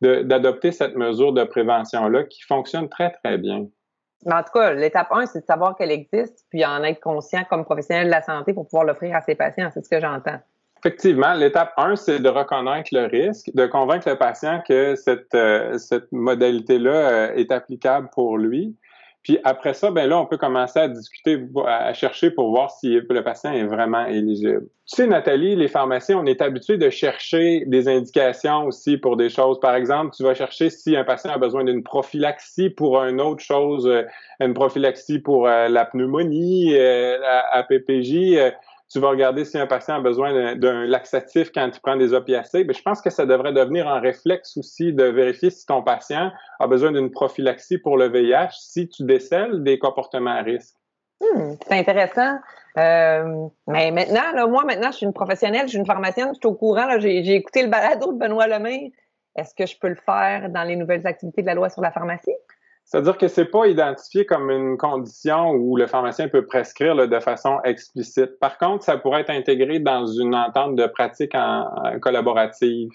d'adopter 0.00 0.72
cette 0.72 0.96
mesure 0.96 1.32
de 1.32 1.44
prévention-là 1.44 2.24
qui 2.24 2.42
fonctionne 2.42 2.88
très, 2.88 3.10
très 3.10 3.38
bien. 3.38 3.66
Mais 4.24 4.34
en 4.34 4.42
tout 4.42 4.52
cas, 4.52 4.72
l'étape 4.72 5.08
1, 5.10 5.26
c'est 5.26 5.40
de 5.40 5.44
savoir 5.44 5.76
qu'elle 5.76 5.90
existe, 5.90 6.44
puis 6.50 6.64
en 6.64 6.82
être 6.82 7.00
conscient 7.00 7.44
comme 7.48 7.64
professionnel 7.64 8.06
de 8.06 8.10
la 8.10 8.22
santé 8.22 8.52
pour 8.54 8.66
pouvoir 8.66 8.84
l'offrir 8.84 9.14
à 9.14 9.20
ses 9.22 9.34
patients. 9.34 9.70
C'est 9.72 9.84
ce 9.84 9.88
que 9.88 10.00
j'entends. 10.00 10.38
Effectivement, 10.80 11.34
l'étape 11.34 11.72
1, 11.76 11.96
c'est 11.96 12.18
de 12.18 12.28
reconnaître 12.28 12.90
le 12.92 13.06
risque, 13.06 13.50
de 13.54 13.66
convaincre 13.66 14.08
le 14.08 14.16
patient 14.16 14.62
que 14.66 14.94
cette, 14.94 15.34
euh, 15.34 15.78
cette 15.78 16.10
modalité-là 16.12 16.90
euh, 16.90 17.34
est 17.34 17.50
applicable 17.50 18.08
pour 18.12 18.38
lui. 18.38 18.76
Puis 19.26 19.40
après 19.42 19.74
ça, 19.74 19.90
ben 19.90 20.08
là, 20.08 20.20
on 20.20 20.26
peut 20.26 20.36
commencer 20.36 20.78
à 20.78 20.86
discuter, 20.86 21.36
à 21.66 21.92
chercher 21.94 22.30
pour 22.30 22.48
voir 22.50 22.70
si 22.70 22.90
le 22.90 23.24
patient 23.24 23.52
est 23.52 23.64
vraiment 23.64 24.06
éligible. 24.06 24.68
Tu 24.88 25.02
sais, 25.02 25.08
Nathalie, 25.08 25.56
les 25.56 25.66
pharmaciens, 25.66 26.18
on 26.18 26.26
est 26.26 26.40
habitué 26.40 26.78
de 26.78 26.88
chercher 26.90 27.64
des 27.66 27.88
indications 27.88 28.66
aussi 28.66 28.98
pour 28.98 29.16
des 29.16 29.28
choses. 29.28 29.58
Par 29.58 29.74
exemple, 29.74 30.14
tu 30.16 30.22
vas 30.22 30.34
chercher 30.34 30.70
si 30.70 30.94
un 30.96 31.02
patient 31.02 31.32
a 31.32 31.38
besoin 31.38 31.64
d'une 31.64 31.82
prophylaxie 31.82 32.70
pour 32.70 33.02
une 33.02 33.20
autre 33.20 33.42
chose, 33.42 33.88
euh, 33.88 34.04
une 34.38 34.54
prophylaxie 34.54 35.18
pour 35.18 35.48
euh, 35.48 35.66
la 35.66 35.86
pneumonie, 35.86 36.70
la 36.70 37.52
APPJ 37.52 38.54
tu 38.88 39.00
vas 39.00 39.08
regarder 39.08 39.44
si 39.44 39.58
un 39.58 39.66
patient 39.66 39.96
a 39.96 40.00
besoin 40.00 40.54
d'un 40.54 40.86
laxatif 40.86 41.50
quand 41.52 41.68
il 41.72 41.80
prend 41.80 41.96
des 41.96 42.12
opiacés. 42.12 42.64
Mais 42.64 42.74
je 42.74 42.82
pense 42.82 43.00
que 43.00 43.10
ça 43.10 43.26
devrait 43.26 43.52
devenir 43.52 43.88
un 43.88 44.00
réflexe 44.00 44.56
aussi 44.56 44.92
de 44.92 45.04
vérifier 45.04 45.50
si 45.50 45.66
ton 45.66 45.82
patient 45.82 46.30
a 46.60 46.66
besoin 46.66 46.92
d'une 46.92 47.10
prophylaxie 47.10 47.78
pour 47.78 47.96
le 47.96 48.08
VIH, 48.08 48.52
si 48.52 48.88
tu 48.88 49.02
décèles 49.04 49.62
des 49.62 49.78
comportements 49.78 50.30
à 50.30 50.42
risque. 50.42 50.76
Hmm, 51.20 51.54
c'est 51.66 51.78
intéressant. 51.78 52.38
Euh, 52.78 53.48
mais 53.66 53.90
maintenant, 53.90 54.32
là, 54.34 54.46
moi, 54.46 54.64
maintenant, 54.64 54.90
je 54.90 54.98
suis 54.98 55.06
une 55.06 55.14
professionnelle, 55.14 55.62
je 55.62 55.70
suis 55.70 55.78
une 55.78 55.86
pharmacienne, 55.86 56.28
je 56.34 56.38
suis 56.38 56.46
au 56.46 56.54
courant. 56.54 57.00
J'ai 57.00 57.34
écouté 57.34 57.62
le 57.62 57.68
balado 57.68 58.12
de 58.12 58.18
Benoît 58.18 58.46
Lemay. 58.46 58.92
Est-ce 59.34 59.54
que 59.54 59.66
je 59.66 59.78
peux 59.78 59.88
le 59.88 59.96
faire 59.96 60.48
dans 60.50 60.62
les 60.62 60.76
nouvelles 60.76 61.06
activités 61.06 61.42
de 61.42 61.46
la 61.46 61.54
loi 61.54 61.70
sur 61.70 61.82
la 61.82 61.90
pharmacie? 61.90 62.34
C'est-à-dire 62.86 63.18
que 63.18 63.26
c'est 63.26 63.46
pas 63.46 63.66
identifié 63.66 64.26
comme 64.26 64.48
une 64.48 64.78
condition 64.78 65.50
où 65.50 65.76
le 65.76 65.88
pharmacien 65.88 66.28
peut 66.28 66.46
prescrire 66.46 66.94
de 66.94 67.18
façon 67.18 67.58
explicite. 67.64 68.38
Par 68.38 68.58
contre, 68.58 68.84
ça 68.84 68.96
pourrait 68.96 69.22
être 69.22 69.30
intégré 69.30 69.80
dans 69.80 70.06
une 70.06 70.36
entente 70.36 70.76
de 70.76 70.86
pratique 70.86 71.34
en, 71.34 71.98
collaborative 72.00 72.90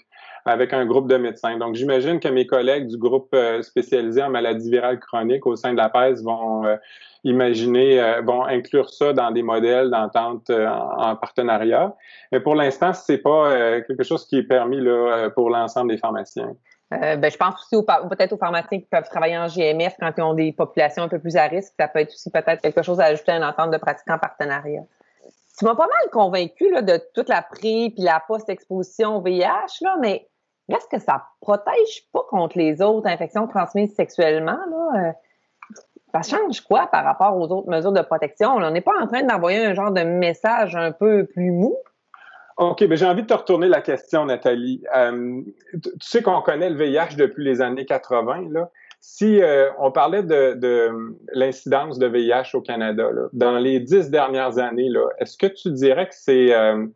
avec 0.46 0.72
un 0.72 0.86
groupe 0.86 1.08
de 1.08 1.18
médecins. 1.18 1.58
Donc, 1.58 1.74
j'imagine 1.74 2.20
que 2.20 2.28
mes 2.28 2.46
collègues 2.46 2.86
du 2.86 2.96
groupe 2.96 3.28
euh, 3.34 3.60
spécialisé 3.60 4.22
en 4.22 4.30
maladies 4.30 4.70
virales 4.70 4.98
chroniques 4.98 5.46
au 5.46 5.56
sein 5.56 5.72
de 5.72 5.76
la 5.76 5.90
PES 5.90 6.22
vont 6.24 6.64
euh, 6.64 6.76
imaginer, 7.22 8.00
euh, 8.00 8.22
vont 8.22 8.44
inclure 8.46 8.88
ça 8.88 9.12
dans 9.12 9.30
des 9.30 9.42
modèles 9.42 9.90
d'entente 9.90 10.50
en, 10.50 11.16
partenariat. 11.16 11.94
Mais 12.32 12.40
pour 12.40 12.54
l'instant, 12.54 12.94
c'est 12.94 13.18
pas 13.18 13.82
quelque 13.82 14.04
chose 14.04 14.26
qui 14.26 14.38
est 14.38 14.42
permis 14.42 14.80
là, 14.80 15.28
pour 15.34 15.50
l'ensemble 15.50 15.90
des 15.90 15.98
pharmaciens. 15.98 16.56
Euh, 16.92 17.16
ben, 17.16 17.30
je 17.30 17.36
pense 17.36 17.54
aussi 17.54 17.84
peut-être 17.86 18.32
aux 18.32 18.36
pharmaciens 18.36 18.78
qui 18.78 18.86
peuvent 18.86 19.08
travailler 19.08 19.38
en 19.38 19.46
GMF 19.46 19.94
quand 19.98 20.12
ils 20.16 20.22
ont 20.22 20.34
des 20.34 20.52
populations 20.52 21.02
un 21.02 21.08
peu 21.08 21.18
plus 21.18 21.36
à 21.36 21.44
risque. 21.44 21.72
Ça 21.78 21.88
peut 21.88 22.00
être 22.00 22.12
aussi 22.12 22.30
peut-être 22.30 22.60
quelque 22.60 22.82
chose 22.82 23.00
à 23.00 23.04
ajouter 23.04 23.32
à 23.32 23.36
une 23.36 23.44
entente 23.44 23.70
de 23.70 23.78
pratique 23.78 24.08
en 24.10 24.18
partenariat. 24.18 24.82
Tu 25.58 25.64
m'as 25.64 25.74
pas 25.74 25.86
mal 25.86 26.10
convaincu 26.10 26.70
de 26.70 27.00
toute 27.14 27.28
la 27.28 27.42
pré 27.42 27.92
puis 27.94 28.02
la 28.02 28.22
post-exposition 28.26 29.16
au 29.16 29.22
VIH, 29.22 29.82
là, 29.82 29.96
mais 30.00 30.28
est-ce 30.68 30.86
que 30.88 30.98
ça 30.98 31.24
protège 31.40 32.08
pas 32.12 32.22
contre 32.30 32.58
les 32.58 32.80
autres 32.82 33.06
infections 33.06 33.46
transmises 33.46 33.94
sexuellement? 33.94 34.58
Euh, 34.96 35.12
ça 36.14 36.22
change 36.22 36.60
quoi 36.60 36.88
par 36.88 37.04
rapport 37.04 37.36
aux 37.36 37.48
autres 37.48 37.68
mesures 37.68 37.92
de 37.92 38.02
protection? 38.02 38.50
On 38.50 38.70
n'est 38.70 38.80
pas 38.80 38.98
en 39.00 39.06
train 39.06 39.22
d'envoyer 39.22 39.64
un 39.64 39.74
genre 39.74 39.90
de 39.90 40.02
message 40.02 40.76
un 40.76 40.92
peu 40.92 41.26
plus 41.26 41.50
mou? 41.50 41.76
OK, 42.70 42.86
ben 42.86 42.96
j'ai 42.96 43.06
envie 43.06 43.22
de 43.22 43.26
te 43.26 43.34
retourner 43.34 43.66
la 43.66 43.80
question, 43.80 44.24
Nathalie. 44.24 44.82
Euh, 44.96 45.42
tu 45.72 45.90
sais 46.00 46.22
qu'on 46.22 46.40
connaît 46.42 46.70
le 46.70 46.76
VIH 46.76 47.16
depuis 47.16 47.44
les 47.44 47.60
années 47.60 47.84
80. 47.84 48.50
Là. 48.50 48.70
Si 49.00 49.42
euh, 49.42 49.68
on 49.80 49.90
parlait 49.90 50.22
de, 50.22 50.54
de 50.54 50.90
l'incidence 51.32 51.98
de 51.98 52.06
VIH 52.06 52.54
au 52.54 52.60
Canada, 52.60 53.08
dans 53.32 53.58
les 53.58 53.80
dix 53.80 54.10
dernières 54.10 54.58
années, 54.58 54.88
est-ce 55.18 55.36
que 55.36 55.46
tu 55.46 55.72
dirais 55.72 56.06
que 56.06 56.14
c'est 56.14 56.54
euh, 56.54 56.86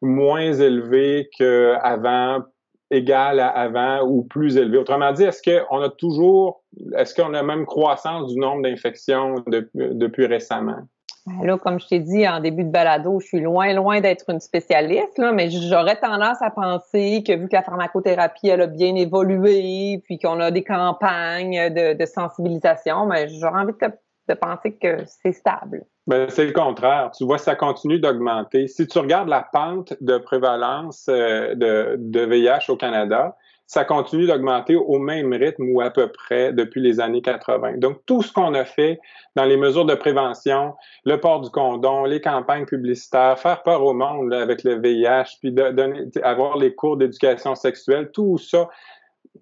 moins 0.00 0.52
élevé 0.52 1.28
qu'avant, 1.36 2.44
égal 2.92 3.40
à 3.40 3.48
avant 3.48 4.06
ou 4.06 4.22
plus 4.22 4.56
élevé? 4.56 4.78
Autrement 4.78 5.12
dit, 5.12 5.24
est-ce 5.24 5.42
qu'on 5.42 5.80
a 5.80 5.88
toujours, 5.88 6.62
est-ce 6.96 7.12
qu'on 7.12 7.34
a 7.34 7.42
même 7.42 7.66
croissance 7.66 8.32
du 8.32 8.38
nombre 8.38 8.62
d'infections 8.62 9.42
depuis 9.46 10.26
récemment? 10.26 10.86
Ben 11.28 11.46
là, 11.46 11.58
comme 11.58 11.78
je 11.80 11.86
t'ai 11.86 11.98
dit 12.00 12.26
en 12.28 12.40
début 12.40 12.64
de 12.64 12.70
balado, 12.70 13.20
je 13.20 13.26
suis 13.26 13.40
loin, 13.40 13.72
loin 13.74 14.00
d'être 14.00 14.30
une 14.30 14.40
spécialiste, 14.40 15.18
là, 15.18 15.32
mais 15.32 15.50
j'aurais 15.50 15.96
tendance 15.96 16.40
à 16.40 16.50
penser 16.50 17.22
que 17.26 17.34
vu 17.34 17.48
que 17.48 17.54
la 17.54 17.62
pharmacothérapie 17.62 18.48
elle 18.48 18.62
a 18.62 18.66
bien 18.66 18.94
évolué, 18.94 20.02
puis 20.04 20.18
qu'on 20.18 20.40
a 20.40 20.50
des 20.50 20.64
campagnes 20.64 21.72
de, 21.72 22.06
sensibilisation, 22.06 23.06
mais 23.06 23.26
ben, 23.26 23.34
j'aurais 23.40 23.60
envie 23.60 23.72
de, 24.28 24.34
penser 24.34 24.74
que 24.74 24.98
c'est 25.06 25.32
stable. 25.32 25.84
Ben, 26.06 26.28
c'est 26.30 26.46
le 26.46 26.52
contraire. 26.52 27.10
Tu 27.16 27.24
vois, 27.24 27.38
ça 27.38 27.54
continue 27.54 27.98
d'augmenter. 27.98 28.68
Si 28.68 28.86
tu 28.86 28.98
regardes 28.98 29.28
la 29.28 29.46
pente 29.52 29.94
de 30.00 30.18
prévalence 30.18 31.06
euh, 31.08 31.54
de, 31.54 31.96
de 31.98 32.20
VIH 32.20 32.70
au 32.70 32.76
Canada, 32.76 33.36
ça 33.68 33.84
continue 33.84 34.26
d'augmenter 34.26 34.76
au 34.76 34.98
même 34.98 35.30
rythme 35.34 35.70
ou 35.70 35.82
à 35.82 35.90
peu 35.90 36.08
près 36.08 36.54
depuis 36.54 36.80
les 36.80 37.00
années 37.00 37.20
80. 37.20 37.76
Donc, 37.76 37.98
tout 38.06 38.22
ce 38.22 38.32
qu'on 38.32 38.54
a 38.54 38.64
fait 38.64 38.98
dans 39.36 39.44
les 39.44 39.58
mesures 39.58 39.84
de 39.84 39.94
prévention, 39.94 40.74
le 41.04 41.20
port 41.20 41.42
du 41.42 41.50
condom, 41.50 42.06
les 42.06 42.22
campagnes 42.22 42.64
publicitaires, 42.64 43.38
faire 43.38 43.62
peur 43.62 43.84
au 43.84 43.92
monde 43.92 44.32
avec 44.32 44.64
le 44.64 44.80
VIH, 44.80 45.36
puis 45.40 45.52
donner, 45.52 46.06
avoir 46.22 46.56
les 46.56 46.74
cours 46.74 46.96
d'éducation 46.96 47.54
sexuelle, 47.54 48.10
tout 48.10 48.38
ça, 48.38 48.70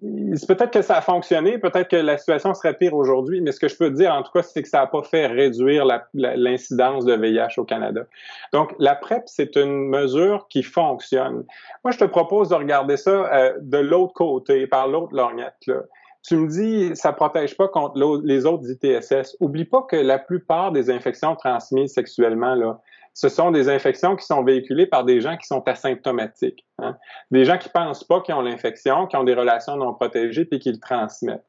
peut-être 0.01 0.71
que 0.71 0.81
ça 0.81 0.97
a 0.97 1.01
fonctionné, 1.01 1.57
peut-être 1.57 1.89
que 1.89 1.95
la 1.95 2.17
situation 2.17 2.53
serait 2.53 2.75
pire 2.75 2.93
aujourd'hui, 2.93 3.41
mais 3.41 3.51
ce 3.51 3.59
que 3.59 3.67
je 3.67 3.75
peux 3.75 3.89
dire 3.89 4.13
en 4.13 4.23
tout 4.23 4.31
cas, 4.31 4.43
c'est 4.43 4.61
que 4.61 4.69
ça 4.69 4.79
n'a 4.79 4.87
pas 4.87 5.03
fait 5.03 5.27
réduire 5.27 5.85
l'incidence 6.13 7.05
de 7.05 7.13
VIH 7.13 7.57
au 7.57 7.63
Canada. 7.63 8.01
Donc, 8.53 8.73
la 8.79 8.95
PrEP, 8.95 9.23
c'est 9.25 9.55
une 9.55 9.89
mesure 9.89 10.47
qui 10.49 10.63
fonctionne. 10.63 11.45
Moi, 11.83 11.91
je 11.91 11.97
te 11.97 12.05
propose 12.05 12.49
de 12.49 12.55
regarder 12.55 12.97
ça 12.97 13.33
euh, 13.33 13.53
de 13.61 13.77
l'autre 13.77 14.13
côté, 14.13 14.67
par 14.67 14.87
l'autre 14.87 15.15
lorgnette. 15.15 15.55
Tu 16.27 16.35
me 16.35 16.47
dis, 16.47 16.95
ça 16.95 17.13
protège 17.13 17.55
pas 17.55 17.67
contre 17.67 17.97
les 18.23 18.45
autres 18.45 18.69
ITSS. 18.69 19.37
Oublie 19.39 19.65
pas 19.65 19.83
que 19.83 19.95
la 19.95 20.19
plupart 20.19 20.71
des 20.71 20.89
infections 20.89 21.35
transmises 21.35 21.93
sexuellement, 21.93 22.77
ce 23.17 23.29
sont 23.29 23.49
des 23.49 23.67
infections 23.67 24.15
qui 24.15 24.27
sont 24.27 24.43
véhiculées 24.43 24.85
par 24.85 25.03
des 25.03 25.21
gens 25.21 25.37
qui 25.37 25.47
sont 25.47 25.67
asymptomatiques. 25.67 26.63
Hein. 26.77 26.95
Des 27.31 27.45
gens 27.45 27.57
qui 27.57 27.67
pensent 27.67 28.03
pas 28.03 28.21
qu'ils 28.21 28.35
ont 28.35 28.41
l'infection, 28.41 29.07
qui 29.07 29.15
ont 29.15 29.23
des 29.23 29.33
relations 29.33 29.75
non 29.75 29.95
protégées 29.95 30.45
puis 30.45 30.59
qui 30.59 30.71
le 30.71 30.77
transmettent. 30.77 31.43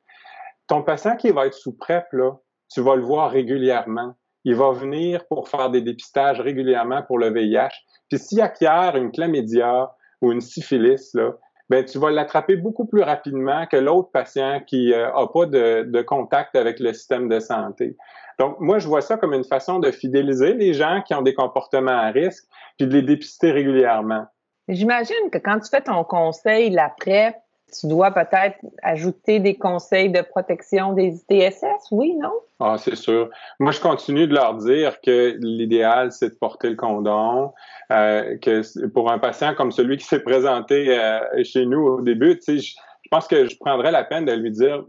Ton 0.66 0.82
patient 0.82 1.14
qui 1.16 1.30
va 1.30 1.44
être 1.44 1.52
sous 1.52 1.76
PrEP, 1.76 2.06
là, 2.12 2.32
tu 2.72 2.80
vas 2.80 2.96
le 2.96 3.02
voir 3.02 3.30
régulièrement. 3.30 4.14
Il 4.44 4.54
va 4.54 4.70
venir 4.70 5.26
pour 5.26 5.50
faire 5.50 5.68
des 5.68 5.82
dépistages 5.82 6.40
régulièrement 6.40 7.02
pour 7.02 7.18
le 7.18 7.30
VIH. 7.30 7.68
Puis 8.08 8.18
s'il 8.18 8.40
acquiert 8.40 8.96
une 8.96 9.12
chlamydia 9.12 9.92
ou 10.22 10.32
une 10.32 10.40
syphilis, 10.40 11.14
ben, 11.68 11.84
tu 11.84 11.98
vas 11.98 12.10
l'attraper 12.10 12.56
beaucoup 12.56 12.86
plus 12.86 13.02
rapidement 13.02 13.66
que 13.66 13.76
l'autre 13.76 14.10
patient 14.10 14.60
qui 14.66 14.90
n'a 14.90 15.16
euh, 15.18 15.26
pas 15.26 15.46
de, 15.46 15.82
de, 15.82 16.02
contact 16.02 16.56
avec 16.56 16.80
le 16.80 16.92
système 16.92 17.28
de 17.28 17.40
santé. 17.40 17.96
Donc, 18.38 18.56
moi, 18.60 18.78
je 18.78 18.88
vois 18.88 19.00
ça 19.00 19.16
comme 19.16 19.34
une 19.34 19.44
façon 19.44 19.78
de 19.78 19.90
fidéliser 19.90 20.54
les 20.54 20.72
gens 20.72 21.02
qui 21.06 21.14
ont 21.14 21.22
des 21.22 21.34
comportements 21.34 21.90
à 21.98 22.10
risque, 22.10 22.44
puis 22.78 22.86
de 22.86 22.92
les 22.92 23.02
dépister 23.02 23.50
régulièrement. 23.50 24.26
J'imagine 24.68 25.30
que 25.32 25.38
quand 25.38 25.58
tu 25.60 25.68
fais 25.70 25.80
ton 25.80 26.04
conseil, 26.04 26.70
la 26.70 26.90
PrEP, 26.90 27.34
tu 27.72 27.86
dois 27.86 28.10
peut-être 28.10 28.56
ajouter 28.82 29.40
des 29.40 29.56
conseils 29.56 30.10
de 30.10 30.20
protection 30.20 30.92
des 30.92 31.22
ITSS, 31.28 31.90
oui, 31.90 32.14
non? 32.16 32.32
Ah, 32.60 32.76
c'est 32.78 32.96
sûr. 32.96 33.30
Moi, 33.60 33.72
je 33.72 33.80
continue 33.80 34.26
de 34.26 34.34
leur 34.34 34.54
dire 34.54 35.00
que 35.00 35.36
l'idéal, 35.38 36.10
c'est 36.10 36.30
de 36.30 36.34
porter 36.34 36.70
le 36.70 36.76
condom, 36.76 37.52
euh, 37.92 38.36
que 38.38 38.86
pour 38.88 39.10
un 39.12 39.18
patient 39.18 39.54
comme 39.54 39.70
celui 39.70 39.96
qui 39.96 40.04
s'est 40.04 40.22
présenté 40.22 40.98
euh, 40.98 41.20
chez 41.44 41.66
nous 41.66 41.80
au 41.86 42.00
début, 42.00 42.38
tu 42.38 42.58
sais, 42.58 42.58
je, 42.58 42.74
pense 43.10 43.28
que 43.28 43.48
je 43.48 43.56
prendrais 43.58 43.92
la 43.92 44.04
peine 44.04 44.24
de 44.24 44.32
lui 44.32 44.50
dire, 44.50 44.84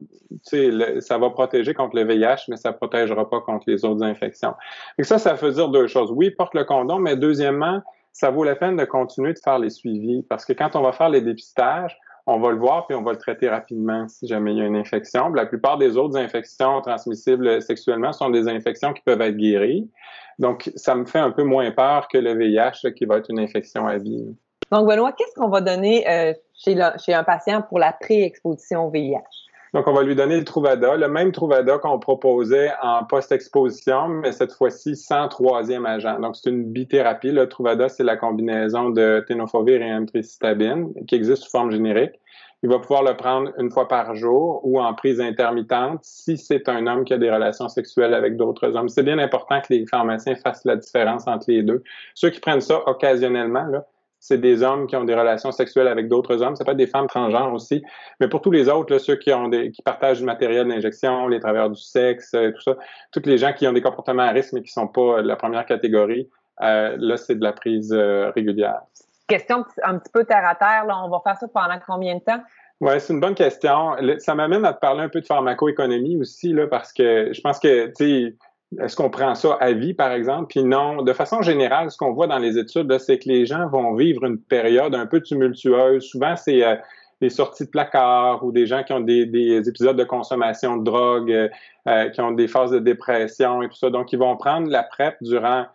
tu 0.49 0.71
sais, 0.71 1.01
ça 1.01 1.17
va 1.17 1.29
protéger 1.29 1.73
contre 1.73 1.95
le 1.95 2.05
VIH, 2.05 2.45
mais 2.47 2.57
ça 2.57 2.73
protégera 2.73 3.29
pas 3.29 3.39
contre 3.41 3.65
les 3.67 3.85
autres 3.85 4.03
infections. 4.03 4.55
Et 4.97 5.03
ça, 5.03 5.19
ça 5.19 5.33
veut 5.33 5.51
dire 5.51 5.69
deux 5.69 5.87
choses. 5.87 6.11
Oui, 6.11 6.31
porte 6.31 6.55
le 6.55 6.63
condom, 6.63 6.99
mais 6.99 7.15
deuxièmement, 7.15 7.81
ça 8.11 8.31
vaut 8.31 8.43
la 8.43 8.55
peine 8.55 8.75
de 8.75 8.85
continuer 8.85 9.33
de 9.33 9.39
faire 9.39 9.59
les 9.59 9.69
suivis 9.69 10.23
parce 10.23 10.43
que 10.43 10.53
quand 10.53 10.75
on 10.75 10.81
va 10.81 10.91
faire 10.91 11.09
les 11.09 11.21
dépistages, 11.21 11.97
on 12.25 12.39
va 12.39 12.51
le 12.51 12.57
voir 12.57 12.87
puis 12.87 12.95
on 12.95 13.01
va 13.01 13.11
le 13.11 13.17
traiter 13.17 13.49
rapidement 13.49 14.07
si 14.07 14.27
jamais 14.27 14.53
il 14.53 14.57
y 14.57 14.61
a 14.61 14.65
une 14.65 14.75
infection. 14.75 15.29
La 15.29 15.45
plupart 15.45 15.77
des 15.77 15.97
autres 15.97 16.17
infections 16.17 16.81
transmissibles 16.81 17.61
sexuellement 17.61 18.11
sont 18.13 18.29
des 18.29 18.47
infections 18.47 18.93
qui 18.93 19.01
peuvent 19.01 19.21
être 19.21 19.37
guéries. 19.37 19.89
Donc, 20.37 20.71
ça 20.75 20.95
me 20.95 21.05
fait 21.05 21.19
un 21.19 21.31
peu 21.31 21.43
moins 21.43 21.69
peur 21.71 22.07
que 22.07 22.17
le 22.17 22.33
VIH 22.33 22.93
qui 22.95 23.05
va 23.05 23.17
être 23.17 23.29
une 23.29 23.39
infection 23.39 23.87
à 23.87 23.97
vie. 23.97 24.25
Donc, 24.71 24.87
Benoît, 24.87 25.11
qu'est-ce 25.11 25.35
qu'on 25.35 25.49
va 25.49 25.61
donner 25.61 26.09
euh, 26.09 26.33
chez, 26.53 26.77
chez 27.03 27.13
un 27.13 27.23
patient 27.23 27.61
pour 27.61 27.79
la 27.79 27.91
pré-exposition 27.91 28.87
au 28.87 28.89
VIH? 28.89 29.48
Donc, 29.73 29.87
on 29.87 29.93
va 29.93 30.01
lui 30.01 30.15
donner 30.15 30.37
le 30.37 30.45
Truvada, 30.45 30.97
le 30.97 31.07
même 31.07 31.31
Truvada 31.31 31.77
qu'on 31.77 31.99
proposait 31.99 32.71
en 32.81 33.03
post-exposition, 33.03 34.07
mais 34.07 34.31
cette 34.31 34.51
fois-ci 34.51 34.95
sans 34.95 35.27
troisième 35.27 35.85
agent. 35.85 36.19
Donc, 36.19 36.35
c'est 36.35 36.49
une 36.49 36.63
bithérapie. 36.63 37.31
Le 37.31 37.47
Truvada, 37.47 37.87
c'est 37.87 38.03
la 38.03 38.17
combinaison 38.17 38.89
de 38.89 39.23
ténofovir 39.27 39.81
et 39.81 39.93
amtricitabine 39.93 40.91
qui 41.07 41.15
existe 41.15 41.43
sous 41.43 41.51
forme 41.51 41.71
générique. 41.71 42.19
Il 42.61 42.69
va 42.69 42.79
pouvoir 42.79 43.03
le 43.03 43.15
prendre 43.15 43.51
une 43.57 43.69
fois 43.69 43.87
par 43.87 44.15
jour 44.15 44.59
ou 44.63 44.81
en 44.81 44.93
prise 44.93 45.21
intermittente 45.21 45.99
si 46.01 46.37
c'est 46.37 46.67
un 46.67 46.87
homme 46.87 47.05
qui 47.05 47.13
a 47.13 47.17
des 47.17 47.31
relations 47.31 47.69
sexuelles 47.69 48.13
avec 48.13 48.35
d'autres 48.35 48.75
hommes. 48.75 48.89
C'est 48.89 49.03
bien 49.03 49.17
important 49.17 49.61
que 49.61 49.73
les 49.73 49.85
pharmaciens 49.85 50.35
fassent 50.35 50.65
la 50.65 50.75
différence 50.75 51.25
entre 51.27 51.45
les 51.47 51.63
deux. 51.63 51.83
Ceux 52.15 52.31
qui 52.31 52.41
prennent 52.41 52.59
ça 52.59 52.81
occasionnellement, 52.85 53.65
là, 53.67 53.85
c'est 54.19 54.37
des 54.37 54.63
hommes 54.63 54.87
qui 54.87 54.95
ont 54.95 55.05
des 55.05 55.15
relations 55.15 55.51
sexuelles 55.51 55.87
avec 55.87 56.07
d'autres 56.07 56.41
hommes. 56.41 56.55
Ça 56.55 56.65
peut 56.65 56.71
être 56.71 56.77
des 56.77 56.87
femmes 56.87 57.07
transgenres 57.07 57.53
aussi. 57.53 57.83
Mais 58.19 58.27
pour 58.27 58.41
tous 58.41 58.51
les 58.51 58.67
autres, 58.67 58.97
ceux 58.97 59.15
qui 59.15 59.31
ont 59.33 59.47
des, 59.47 59.71
qui 59.71 59.81
partagent 59.81 60.19
du 60.19 60.25
matériel 60.25 60.67
d'injection, 60.67 61.27
les 61.27 61.39
travailleurs 61.39 61.69
du 61.69 61.81
sexe, 61.81 62.33
euh, 62.33 62.51
tout 62.51 62.61
ça, 62.61 62.75
tous 63.11 63.21
les 63.25 63.37
gens 63.37 63.53
qui 63.53 63.67
ont 63.67 63.73
des 63.73 63.81
comportements 63.81 64.23
à 64.23 64.31
risque 64.31 64.53
mais 64.53 64.61
qui 64.61 64.71
sont 64.71 64.87
pas 64.87 65.21
de 65.21 65.27
la 65.27 65.35
première 65.35 65.65
catégorie, 65.65 66.29
euh, 66.61 66.95
là, 66.99 67.17
c'est 67.17 67.35
de 67.35 67.43
la 67.43 67.53
prise 67.53 67.93
euh, 67.93 68.31
régulière. 68.35 68.81
Question 69.27 69.63
un 69.83 69.97
petit 69.97 70.11
peu 70.11 70.25
terre 70.25 70.45
à 70.45 70.55
terre. 70.55 70.85
Là. 70.85 71.01
On 71.03 71.09
va 71.09 71.21
faire 71.23 71.37
ça 71.37 71.47
pendant 71.47 71.79
combien 71.87 72.15
de 72.15 72.21
temps? 72.21 72.41
Oui, 72.81 72.93
c'est 72.99 73.13
une 73.13 73.19
bonne 73.19 73.35
question. 73.35 73.95
Ça 74.19 74.35
m'amène 74.35 74.65
à 74.65 74.73
te 74.73 74.79
parler 74.79 75.01
un 75.01 75.09
peu 75.09 75.19
de 75.21 75.25
pharmacoéconomie 75.25 76.17
aussi, 76.17 76.53
là, 76.53 76.65
parce 76.65 76.93
que 76.93 77.31
je 77.33 77.41
pense 77.41 77.59
que, 77.59 77.87
tu 77.87 77.93
sais, 77.95 78.35
est-ce 78.77 78.95
qu'on 78.95 79.09
prend 79.09 79.33
ça 79.33 79.57
à 79.59 79.71
vie, 79.71 79.93
par 79.93 80.11
exemple? 80.11 80.45
Puis 80.49 80.63
non, 80.63 81.01
de 81.01 81.13
façon 81.13 81.41
générale, 81.41 81.89
ce 81.89 81.97
qu'on 81.97 82.11
voit 82.11 82.27
dans 82.27 82.37
les 82.37 82.57
études, 82.57 82.95
c'est 82.99 83.17
que 83.17 83.27
les 83.27 83.45
gens 83.45 83.67
vont 83.67 83.95
vivre 83.95 84.25
une 84.25 84.37
période 84.37 84.93
un 84.93 85.07
peu 85.07 85.21
tumultueuse. 85.21 86.03
Souvent, 86.03 86.35
c'est 86.35 86.63
euh, 86.63 86.75
des 87.19 87.29
sorties 87.31 87.65
de 87.65 87.69
placard 87.69 88.43
ou 88.43 88.51
des 88.51 88.67
gens 88.67 88.83
qui 88.83 88.93
ont 88.93 88.99
des, 88.99 89.67
épisodes 89.67 89.97
de 89.97 90.03
consommation 90.03 90.77
de 90.77 90.83
drogue, 90.83 91.31
euh, 91.31 91.49
euh, 91.87 92.09
qui 92.09 92.21
ont 92.21 92.31
des 92.31 92.47
phases 92.47 92.69
de 92.69 92.79
dépression 92.79 93.63
et 93.63 93.69
tout 93.69 93.75
ça. 93.75 93.89
Donc, 93.89 94.13
ils 94.13 94.19
vont 94.19 94.37
prendre 94.37 94.69
la 94.69 94.83
PrEP 94.83 95.15
durant 95.21 95.65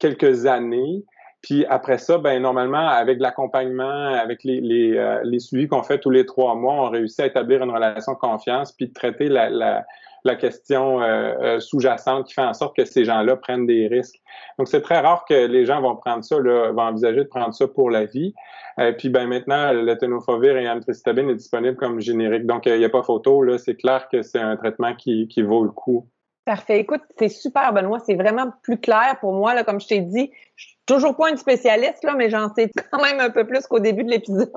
quelques 0.00 0.46
années. 0.46 1.04
Puis 1.40 1.64
après 1.66 1.98
ça, 1.98 2.18
ben 2.18 2.42
normalement, 2.42 2.88
avec 2.88 3.20
l'accompagnement, 3.20 4.08
avec 4.08 4.42
les, 4.42 5.38
suivis 5.38 5.68
qu'on 5.68 5.84
fait 5.84 5.98
tous 5.98 6.10
les 6.10 6.26
trois 6.26 6.56
mois, 6.56 6.74
on 6.74 6.90
réussit 6.90 7.20
à 7.20 7.26
établir 7.26 7.62
une 7.62 7.70
relation 7.70 8.12
de 8.12 8.18
confiance 8.18 8.72
puis 8.72 8.88
de 8.88 8.92
traiter 8.92 9.28
la, 9.28 9.84
la 10.24 10.36
question 10.36 11.00
euh, 11.02 11.34
euh, 11.40 11.60
sous-jacente 11.60 12.26
qui 12.26 12.34
fait 12.34 12.42
en 12.42 12.54
sorte 12.54 12.76
que 12.76 12.84
ces 12.84 13.04
gens-là 13.04 13.36
prennent 13.36 13.66
des 13.66 13.86
risques. 13.88 14.20
Donc, 14.58 14.68
c'est 14.68 14.82
très 14.82 15.00
rare 15.00 15.24
que 15.28 15.46
les 15.46 15.64
gens 15.64 15.80
vont 15.80 15.96
prendre 15.96 16.24
ça, 16.24 16.38
là, 16.38 16.72
vont 16.72 16.82
envisager 16.82 17.18
de 17.18 17.28
prendre 17.28 17.54
ça 17.54 17.68
pour 17.68 17.90
la 17.90 18.04
vie. 18.04 18.34
Euh, 18.78 18.92
puis, 18.92 19.08
ben 19.08 19.26
maintenant, 19.26 19.72
le 19.72 19.94
tenofovir 19.96 20.56
et 20.56 20.64
l'amtricitabine 20.64 21.30
est 21.30 21.36
disponible 21.36 21.76
comme 21.76 22.00
générique. 22.00 22.46
Donc, 22.46 22.66
il 22.66 22.78
n'y 22.78 22.84
a 22.84 22.90
pas 22.90 23.02
photo. 23.02 23.42
Là, 23.42 23.58
c'est 23.58 23.76
clair 23.76 24.08
que 24.10 24.22
c'est 24.22 24.40
un 24.40 24.56
traitement 24.56 24.94
qui, 24.94 25.28
vaut 25.42 25.64
le 25.64 25.70
coup. 25.70 26.08
Parfait. 26.44 26.80
Écoute, 26.80 27.02
c'est 27.18 27.28
super, 27.28 27.72
Benoît. 27.72 27.98
C'est 28.00 28.14
vraiment 28.14 28.52
plus 28.62 28.78
clair 28.78 29.16
pour 29.20 29.34
moi. 29.34 29.54
Là, 29.54 29.64
comme 29.64 29.80
je 29.80 29.86
t'ai 29.86 30.00
dit, 30.00 30.30
je 30.56 30.66
suis 30.66 30.78
toujours 30.86 31.14
pas 31.14 31.30
une 31.30 31.36
spécialiste, 31.36 32.02
là, 32.04 32.14
mais 32.16 32.30
j'en 32.30 32.52
sais 32.54 32.70
quand 32.90 33.02
même 33.02 33.20
un 33.20 33.30
peu 33.30 33.46
plus 33.46 33.66
qu'au 33.66 33.80
début 33.80 34.04
de 34.04 34.10
l'épisode. 34.10 34.48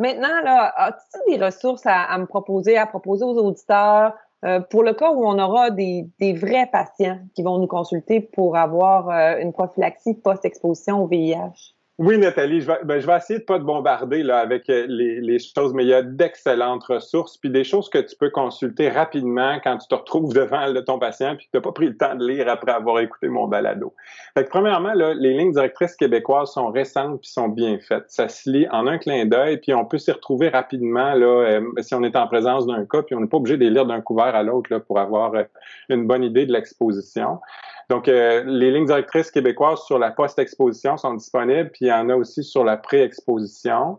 Maintenant, 0.00 0.40
là, 0.42 0.72
as-tu 0.76 1.18
des 1.28 1.44
ressources 1.44 1.82
à, 1.84 2.16
me 2.16 2.24
proposer, 2.24 2.78
à 2.78 2.86
proposer 2.86 3.22
aux 3.22 3.36
auditeurs 3.36 4.14
euh, 4.46 4.58
pour 4.58 4.82
le 4.82 4.94
cas 4.94 5.12
où 5.12 5.26
on 5.26 5.38
aura 5.38 5.70
des, 5.70 6.08
vrais 6.20 6.66
patients 6.72 7.18
qui 7.34 7.42
vont 7.42 7.58
nous 7.58 7.66
consulter 7.66 8.20
pour 8.20 8.56
avoir 8.56 9.10
euh, 9.10 9.36
une 9.40 9.52
prophylaxie 9.52 10.14
post-exposition 10.14 11.02
au 11.02 11.06
VIH? 11.06 11.74
Oui, 12.02 12.16
Nathalie, 12.16 12.62
je 12.62 12.66
vais, 12.66 12.78
ben, 12.82 12.98
je 12.98 13.06
vais 13.06 13.14
essayer 13.14 13.40
de 13.40 13.44
pas 13.44 13.58
te 13.58 13.62
bombarder 13.62 14.22
là, 14.22 14.38
avec 14.38 14.70
euh, 14.70 14.86
les, 14.88 15.20
les 15.20 15.38
choses, 15.38 15.74
mais 15.74 15.84
il 15.84 15.88
y 15.88 15.92
a 15.92 16.00
d'excellentes 16.00 16.82
ressources, 16.84 17.36
puis 17.36 17.50
des 17.50 17.62
choses 17.62 17.90
que 17.90 17.98
tu 17.98 18.16
peux 18.16 18.30
consulter 18.30 18.88
rapidement 18.88 19.58
quand 19.62 19.76
tu 19.76 19.86
te 19.86 19.94
retrouves 19.94 20.32
devant 20.32 20.72
ton 20.82 20.98
patient 20.98 21.36
puis 21.36 21.44
que 21.44 21.50
tu 21.50 21.58
n'as 21.58 21.60
pas 21.60 21.72
pris 21.72 21.88
le 21.88 21.98
temps 21.98 22.14
de 22.14 22.26
lire 22.26 22.48
après 22.48 22.72
avoir 22.72 23.00
écouté 23.00 23.28
mon 23.28 23.46
balado. 23.48 23.94
Fait 24.32 24.44
que, 24.44 24.48
premièrement, 24.48 24.94
là, 24.94 25.12
les 25.12 25.34
lignes 25.34 25.52
directrices 25.52 25.94
québécoises 25.94 26.50
sont 26.52 26.70
récentes 26.70 27.20
puis 27.20 27.28
sont 27.28 27.50
bien 27.50 27.78
faites. 27.78 28.04
Ça 28.08 28.30
se 28.30 28.48
lit 28.48 28.66
en 28.70 28.86
un 28.86 28.96
clin 28.96 29.26
d'œil, 29.26 29.58
puis 29.58 29.74
on 29.74 29.84
peut 29.84 29.98
s'y 29.98 30.10
retrouver 30.10 30.48
rapidement 30.48 31.12
là, 31.12 31.26
euh, 31.26 31.60
si 31.82 31.94
on 31.94 32.02
est 32.02 32.16
en 32.16 32.26
présence 32.28 32.66
d'un 32.66 32.86
cas, 32.86 33.02
puis 33.02 33.14
on 33.14 33.20
n'est 33.20 33.28
pas 33.28 33.36
obligé 33.36 33.58
de 33.58 33.64
les 33.64 33.70
lire 33.70 33.84
d'un 33.84 34.00
couvert 34.00 34.34
à 34.34 34.42
l'autre 34.42 34.74
pour 34.78 34.98
avoir 34.98 35.34
euh, 35.34 35.44
une 35.90 36.06
bonne 36.06 36.24
idée 36.24 36.46
de 36.46 36.52
l'exposition. 36.54 37.40
Donc, 37.90 38.06
euh, 38.06 38.44
les 38.46 38.70
lignes 38.70 38.86
directrices 38.86 39.32
québécoises 39.32 39.84
sur 39.84 39.98
la 39.98 40.12
post-exposition 40.12 40.96
sont 40.96 41.14
disponibles, 41.14 41.70
puis 41.70 41.86
il 41.86 41.88
y 41.88 41.92
en 41.92 42.08
a 42.08 42.14
aussi 42.14 42.44
sur 42.44 42.62
la 42.62 42.76
pré-exposition. 42.76 43.98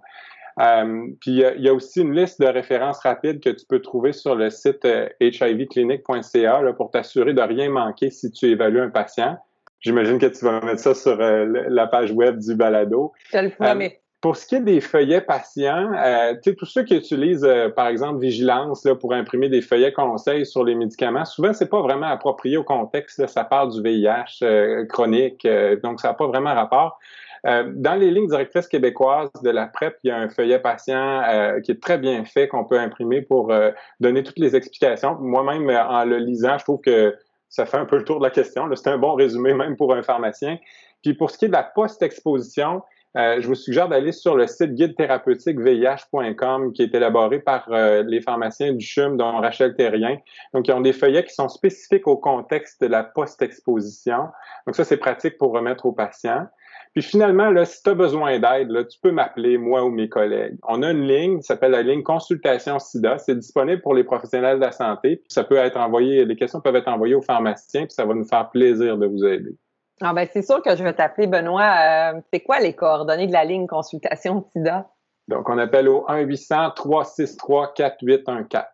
Euh, 0.60 1.08
puis 1.20 1.32
il 1.32 1.62
y, 1.62 1.70
a 1.70 1.74
aussi 1.74 2.02
une 2.02 2.14
liste 2.14 2.42
de 2.42 2.46
références 2.46 3.00
rapides 3.00 3.42
que 3.42 3.50
tu 3.50 3.66
peux 3.66 3.82
trouver 3.82 4.14
sur 4.14 4.36
le 4.36 4.50
site 4.50 4.86
euh, 4.86 5.08
hivclinic.ca 5.20 6.74
pour 6.78 6.92
t'assurer 6.92 7.34
de 7.34 7.42
rien 7.42 7.70
manquer 7.70 8.12
si 8.12 8.32
tu 8.32 8.48
évalues 8.48 8.82
un 8.82 8.90
patient. 8.90 9.38
J'imagine 9.82 10.20
que 10.20 10.28
tu 10.28 10.46
vas 10.46 10.62
mettre 10.62 10.80
ça 10.80 10.94
sur 10.94 11.18
la 11.18 11.88
page 11.88 12.12
web 12.12 12.38
du 12.38 12.56
balado. 12.56 13.12
Je 13.32 13.40
le 13.40 13.50
promets. 13.50 14.01
Pour 14.22 14.36
ce 14.36 14.46
qui 14.46 14.56
est 14.56 14.62
des 14.62 14.82
feuillets 14.82 15.22
patients, 15.22 15.92
euh, 15.94 16.36
tous 16.56 16.66
ceux 16.66 16.84
qui 16.84 16.96
utilisent, 16.96 17.44
euh, 17.44 17.70
par 17.70 17.88
exemple, 17.88 18.20
Vigilance 18.20 18.86
là, 18.86 18.94
pour 18.96 19.14
imprimer 19.14 19.50
des 19.50 19.62
feuillets 19.62 19.94
conseils 19.94 20.46
sur 20.46 20.64
les 20.64 20.76
médicaments, 20.76 21.26
souvent, 21.26 21.54
c'est 21.54 21.70
pas 21.70 21.82
vraiment 21.82 22.06
approprié 22.06 22.56
au 22.56 22.64
contexte. 22.64 23.26
ça 23.26 23.44
parle 23.44 23.72
du 23.72 23.82
VIH 23.82 24.44
euh, 24.44 24.86
chronique, 24.86 25.44
euh, 25.46 25.76
donc 25.82 26.00
ça 26.00 26.10
n'a 26.10 26.14
pas 26.14 26.28
vraiment 26.28 26.54
rapport. 26.54 27.00
dans 27.44 28.00
les 28.00 28.12
lignes 28.12 28.28
directrices 28.28 28.68
québécoises 28.68 29.32
de 29.44 29.50
la 29.50 29.66
PrEP, 29.66 29.98
il 30.04 30.10
y 30.10 30.12
a 30.12 30.18
un 30.18 30.30
feuillet 30.30 30.60
patient 30.60 31.24
qui 31.64 31.72
est 31.72 31.82
très 31.82 31.98
bien 31.98 32.24
fait 32.24 32.48
qu'on 32.48 32.66
peut 32.66 32.78
imprimer 32.78 33.24
pour 33.24 33.52
donner 34.00 34.22
toutes 34.22 34.38
les 34.38 34.56
explications. 34.56 35.18
Moi-même, 35.20 35.68
en 35.72 36.06
le 36.06 36.18
lisant, 36.18 36.60
je 36.60 36.64
trouve 36.64 36.82
que 36.82 37.16
ça 37.50 37.66
fait 37.66 37.78
un 37.78 37.86
peu 37.86 37.98
le 37.98 38.04
tour 38.04 38.20
de 38.20 38.24
la 38.24 38.30
question. 38.30 38.70
C'est 38.76 38.90
un 38.90 39.00
bon 39.00 39.16
résumé 39.16 39.56
même 39.56 39.76
pour 39.76 39.96
un 39.96 40.04
pharmacien. 40.04 40.60
Puis 41.02 41.16
pour 41.16 41.32
ce 41.32 41.38
qui 41.40 41.46
est 41.46 41.48
de 41.48 41.54
la 41.54 41.64
post-exposition, 41.64 42.78
euh, 42.78 42.80
je 43.16 43.46
vous 43.48 43.56
suggère 43.56 43.90
d'aller 43.90 44.12
sur 44.12 44.36
le 44.36 44.48
site 44.48 44.74
guide 44.74 44.96
thérapeutique 44.96 45.60
VIH.com 45.60 46.74
qui 46.74 46.84
est 46.84 46.94
élaboré 46.96 47.40
par 47.40 47.68
euh, 47.72 48.04
les 48.08 48.22
pharmaciens 48.22 48.74
du 48.74 48.86
CHUM, 48.86 49.18
dont 49.18 49.38
Rachel 49.40 49.76
Terrien. 49.76 50.18
Donc, 50.54 50.68
ils 50.68 50.72
ont 50.74 50.82
des 50.82 50.94
feuillets 50.94 51.26
qui 51.26 51.34
sont 51.34 51.50
spécifiques 51.50 52.08
au 52.08 52.18
contexte 52.18 52.82
de 52.82 52.88
la 52.88 53.04
post-exposition. 53.04 54.28
Donc, 54.66 54.76
ça, 54.76 54.84
c'est 54.84 54.98
pratique 54.98 55.38
pour 55.38 55.52
remettre 55.52 55.86
aux 55.86 55.92
patients. 55.92 56.48
Puis 56.94 57.04
finalement, 57.04 57.50
là, 57.52 57.64
si 57.64 57.82
tu 57.82 57.90
as 57.90 57.94
besoin 57.94 58.40
d'aide, 58.40 58.88
tu 58.90 59.00
peux 59.02 59.12
m'appeler, 59.12 59.58
moi 59.58 59.84
ou 59.86 59.90
mes 59.90 60.10
collègues. 60.10 60.58
On 60.68 60.84
a 60.84 60.92
une 60.92 61.08
ligne 61.08 61.38
qui 61.40 61.44
s'appelle 61.44 61.72
la 61.72 61.84
ligne 61.84 62.04
consultation 62.04 62.80
SIDA. 62.80 63.18
C'est 63.18 63.36
disponible 63.36 63.82
pour 63.82 63.94
les 63.94 64.04
professionnels 64.04 64.58
de 64.58 64.66
la 64.66 64.74
santé. 64.74 65.18
Puis 65.18 65.28
ça 65.30 65.46
peut 65.46 65.56
être 65.56 65.78
envoyé, 65.78 66.26
les 66.26 66.36
questions 66.36 66.60
peuvent 66.60 66.76
être 66.76 66.90
envoyées 66.90 67.16
aux 67.16 67.22
pharmaciens, 67.22 67.84
puis 67.84 67.94
ça 67.94 68.06
va 68.06 68.14
nous 68.14 68.26
faire 68.26 68.50
plaisir 68.50 68.98
de 68.98 69.06
vous 69.06 69.24
aider. 69.24 69.56
Ah 70.02 70.14
ben 70.14 70.28
c'est 70.32 70.42
sûr 70.42 70.62
que 70.62 70.76
je 70.76 70.84
vais 70.84 70.94
t'appeler 70.94 71.28
Benoît. 71.28 72.14
Euh, 72.14 72.20
c'est 72.34 72.42
quoi 72.42 72.60
les 72.60 72.74
coordonnées 72.74 73.28
de 73.28 73.34
la 73.34 73.46
ligne 73.46 73.68
consultation 73.68 74.46
SIDA? 74.52 74.90
Donc, 75.28 75.50
on 75.50 75.58
appelle 75.58 75.88
au 75.88 76.06
1-800-363-4814. 76.10 78.66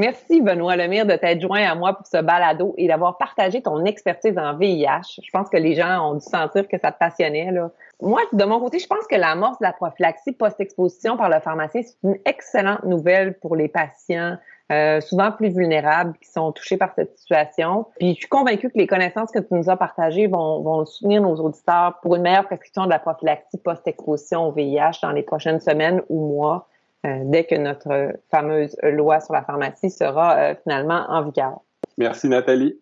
Merci, 0.00 0.40
Benoît 0.40 0.74
Lemire, 0.74 1.06
de 1.06 1.14
t'être 1.14 1.40
joint 1.40 1.62
à 1.62 1.76
moi 1.76 1.92
pour 1.92 2.04
ce 2.04 2.20
balado 2.20 2.74
et 2.76 2.88
d'avoir 2.88 3.16
partagé 3.16 3.62
ton 3.62 3.84
expertise 3.84 4.36
en 4.36 4.56
VIH. 4.56 5.20
Je 5.22 5.30
pense 5.32 5.48
que 5.48 5.56
les 5.56 5.76
gens 5.76 6.10
ont 6.10 6.14
dû 6.14 6.24
sentir 6.24 6.66
que 6.66 6.76
ça 6.78 6.90
te 6.90 6.98
passionnait. 6.98 7.52
Là. 7.52 7.70
Moi, 8.02 8.20
de 8.32 8.44
mon 8.44 8.58
côté, 8.58 8.80
je 8.80 8.88
pense 8.88 9.06
que 9.06 9.14
l'amorce 9.14 9.56
de 9.60 9.64
la 9.64 9.72
prophylaxie 9.72 10.32
post-exposition 10.32 11.16
par 11.16 11.28
le 11.28 11.38
pharmacien, 11.38 11.82
c'est 11.82 11.94
une 12.02 12.18
excellente 12.24 12.82
nouvelle 12.82 13.38
pour 13.38 13.54
les 13.54 13.68
patients 13.68 14.36
euh, 14.72 15.00
souvent 15.02 15.30
plus 15.30 15.50
vulnérables, 15.50 16.14
qui 16.22 16.30
sont 16.30 16.50
touchés 16.52 16.78
par 16.78 16.94
cette 16.94 17.18
situation. 17.18 17.86
Puis 17.98 18.14
je 18.14 18.20
suis 18.20 18.28
convaincue 18.28 18.70
que 18.70 18.78
les 18.78 18.86
connaissances 18.86 19.30
que 19.30 19.38
tu 19.38 19.52
nous 19.52 19.68
as 19.68 19.76
partagées 19.76 20.26
vont, 20.26 20.62
vont 20.62 20.86
soutenir 20.86 21.20
nos 21.20 21.36
auditeurs 21.36 21.98
pour 22.00 22.16
une 22.16 22.22
meilleure 22.22 22.46
prescription 22.46 22.84
de 22.84 22.90
la 22.90 22.98
prophylaxie 22.98 23.58
post-exposition 23.58 24.48
au 24.48 24.52
VIH 24.52 25.00
dans 25.02 25.10
les 25.10 25.22
prochaines 25.22 25.60
semaines 25.60 26.00
ou 26.08 26.28
mois, 26.28 26.66
euh, 27.04 27.18
dès 27.24 27.44
que 27.44 27.54
notre 27.56 28.14
fameuse 28.30 28.74
loi 28.82 29.20
sur 29.20 29.34
la 29.34 29.42
pharmacie 29.42 29.90
sera 29.90 30.36
euh, 30.36 30.54
finalement 30.62 31.04
en 31.10 31.22
vigueur. 31.22 31.60
Merci 31.98 32.28
Nathalie. 32.28 32.80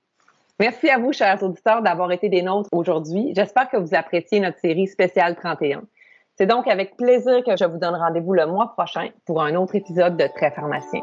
Merci 0.60 0.88
à 0.88 0.98
vous, 0.98 1.12
chers 1.12 1.42
auditeurs, 1.42 1.82
d'avoir 1.82 2.12
été 2.12 2.28
des 2.28 2.42
nôtres 2.42 2.68
aujourd'hui. 2.70 3.32
J'espère 3.34 3.68
que 3.68 3.76
vous 3.76 3.96
appréciez 3.96 4.38
notre 4.38 4.60
série 4.60 4.86
spéciale 4.86 5.34
31. 5.34 5.82
C'est 6.38 6.46
donc 6.46 6.68
avec 6.68 6.96
plaisir 6.96 7.42
que 7.44 7.56
je 7.56 7.64
vous 7.64 7.78
donne 7.78 7.96
rendez-vous 7.96 8.34
le 8.34 8.46
mois 8.46 8.72
prochain 8.72 9.08
pour 9.26 9.42
un 9.42 9.56
autre 9.56 9.74
épisode 9.74 10.16
de 10.16 10.28
Très 10.36 10.52
pharmacien. 10.52 11.02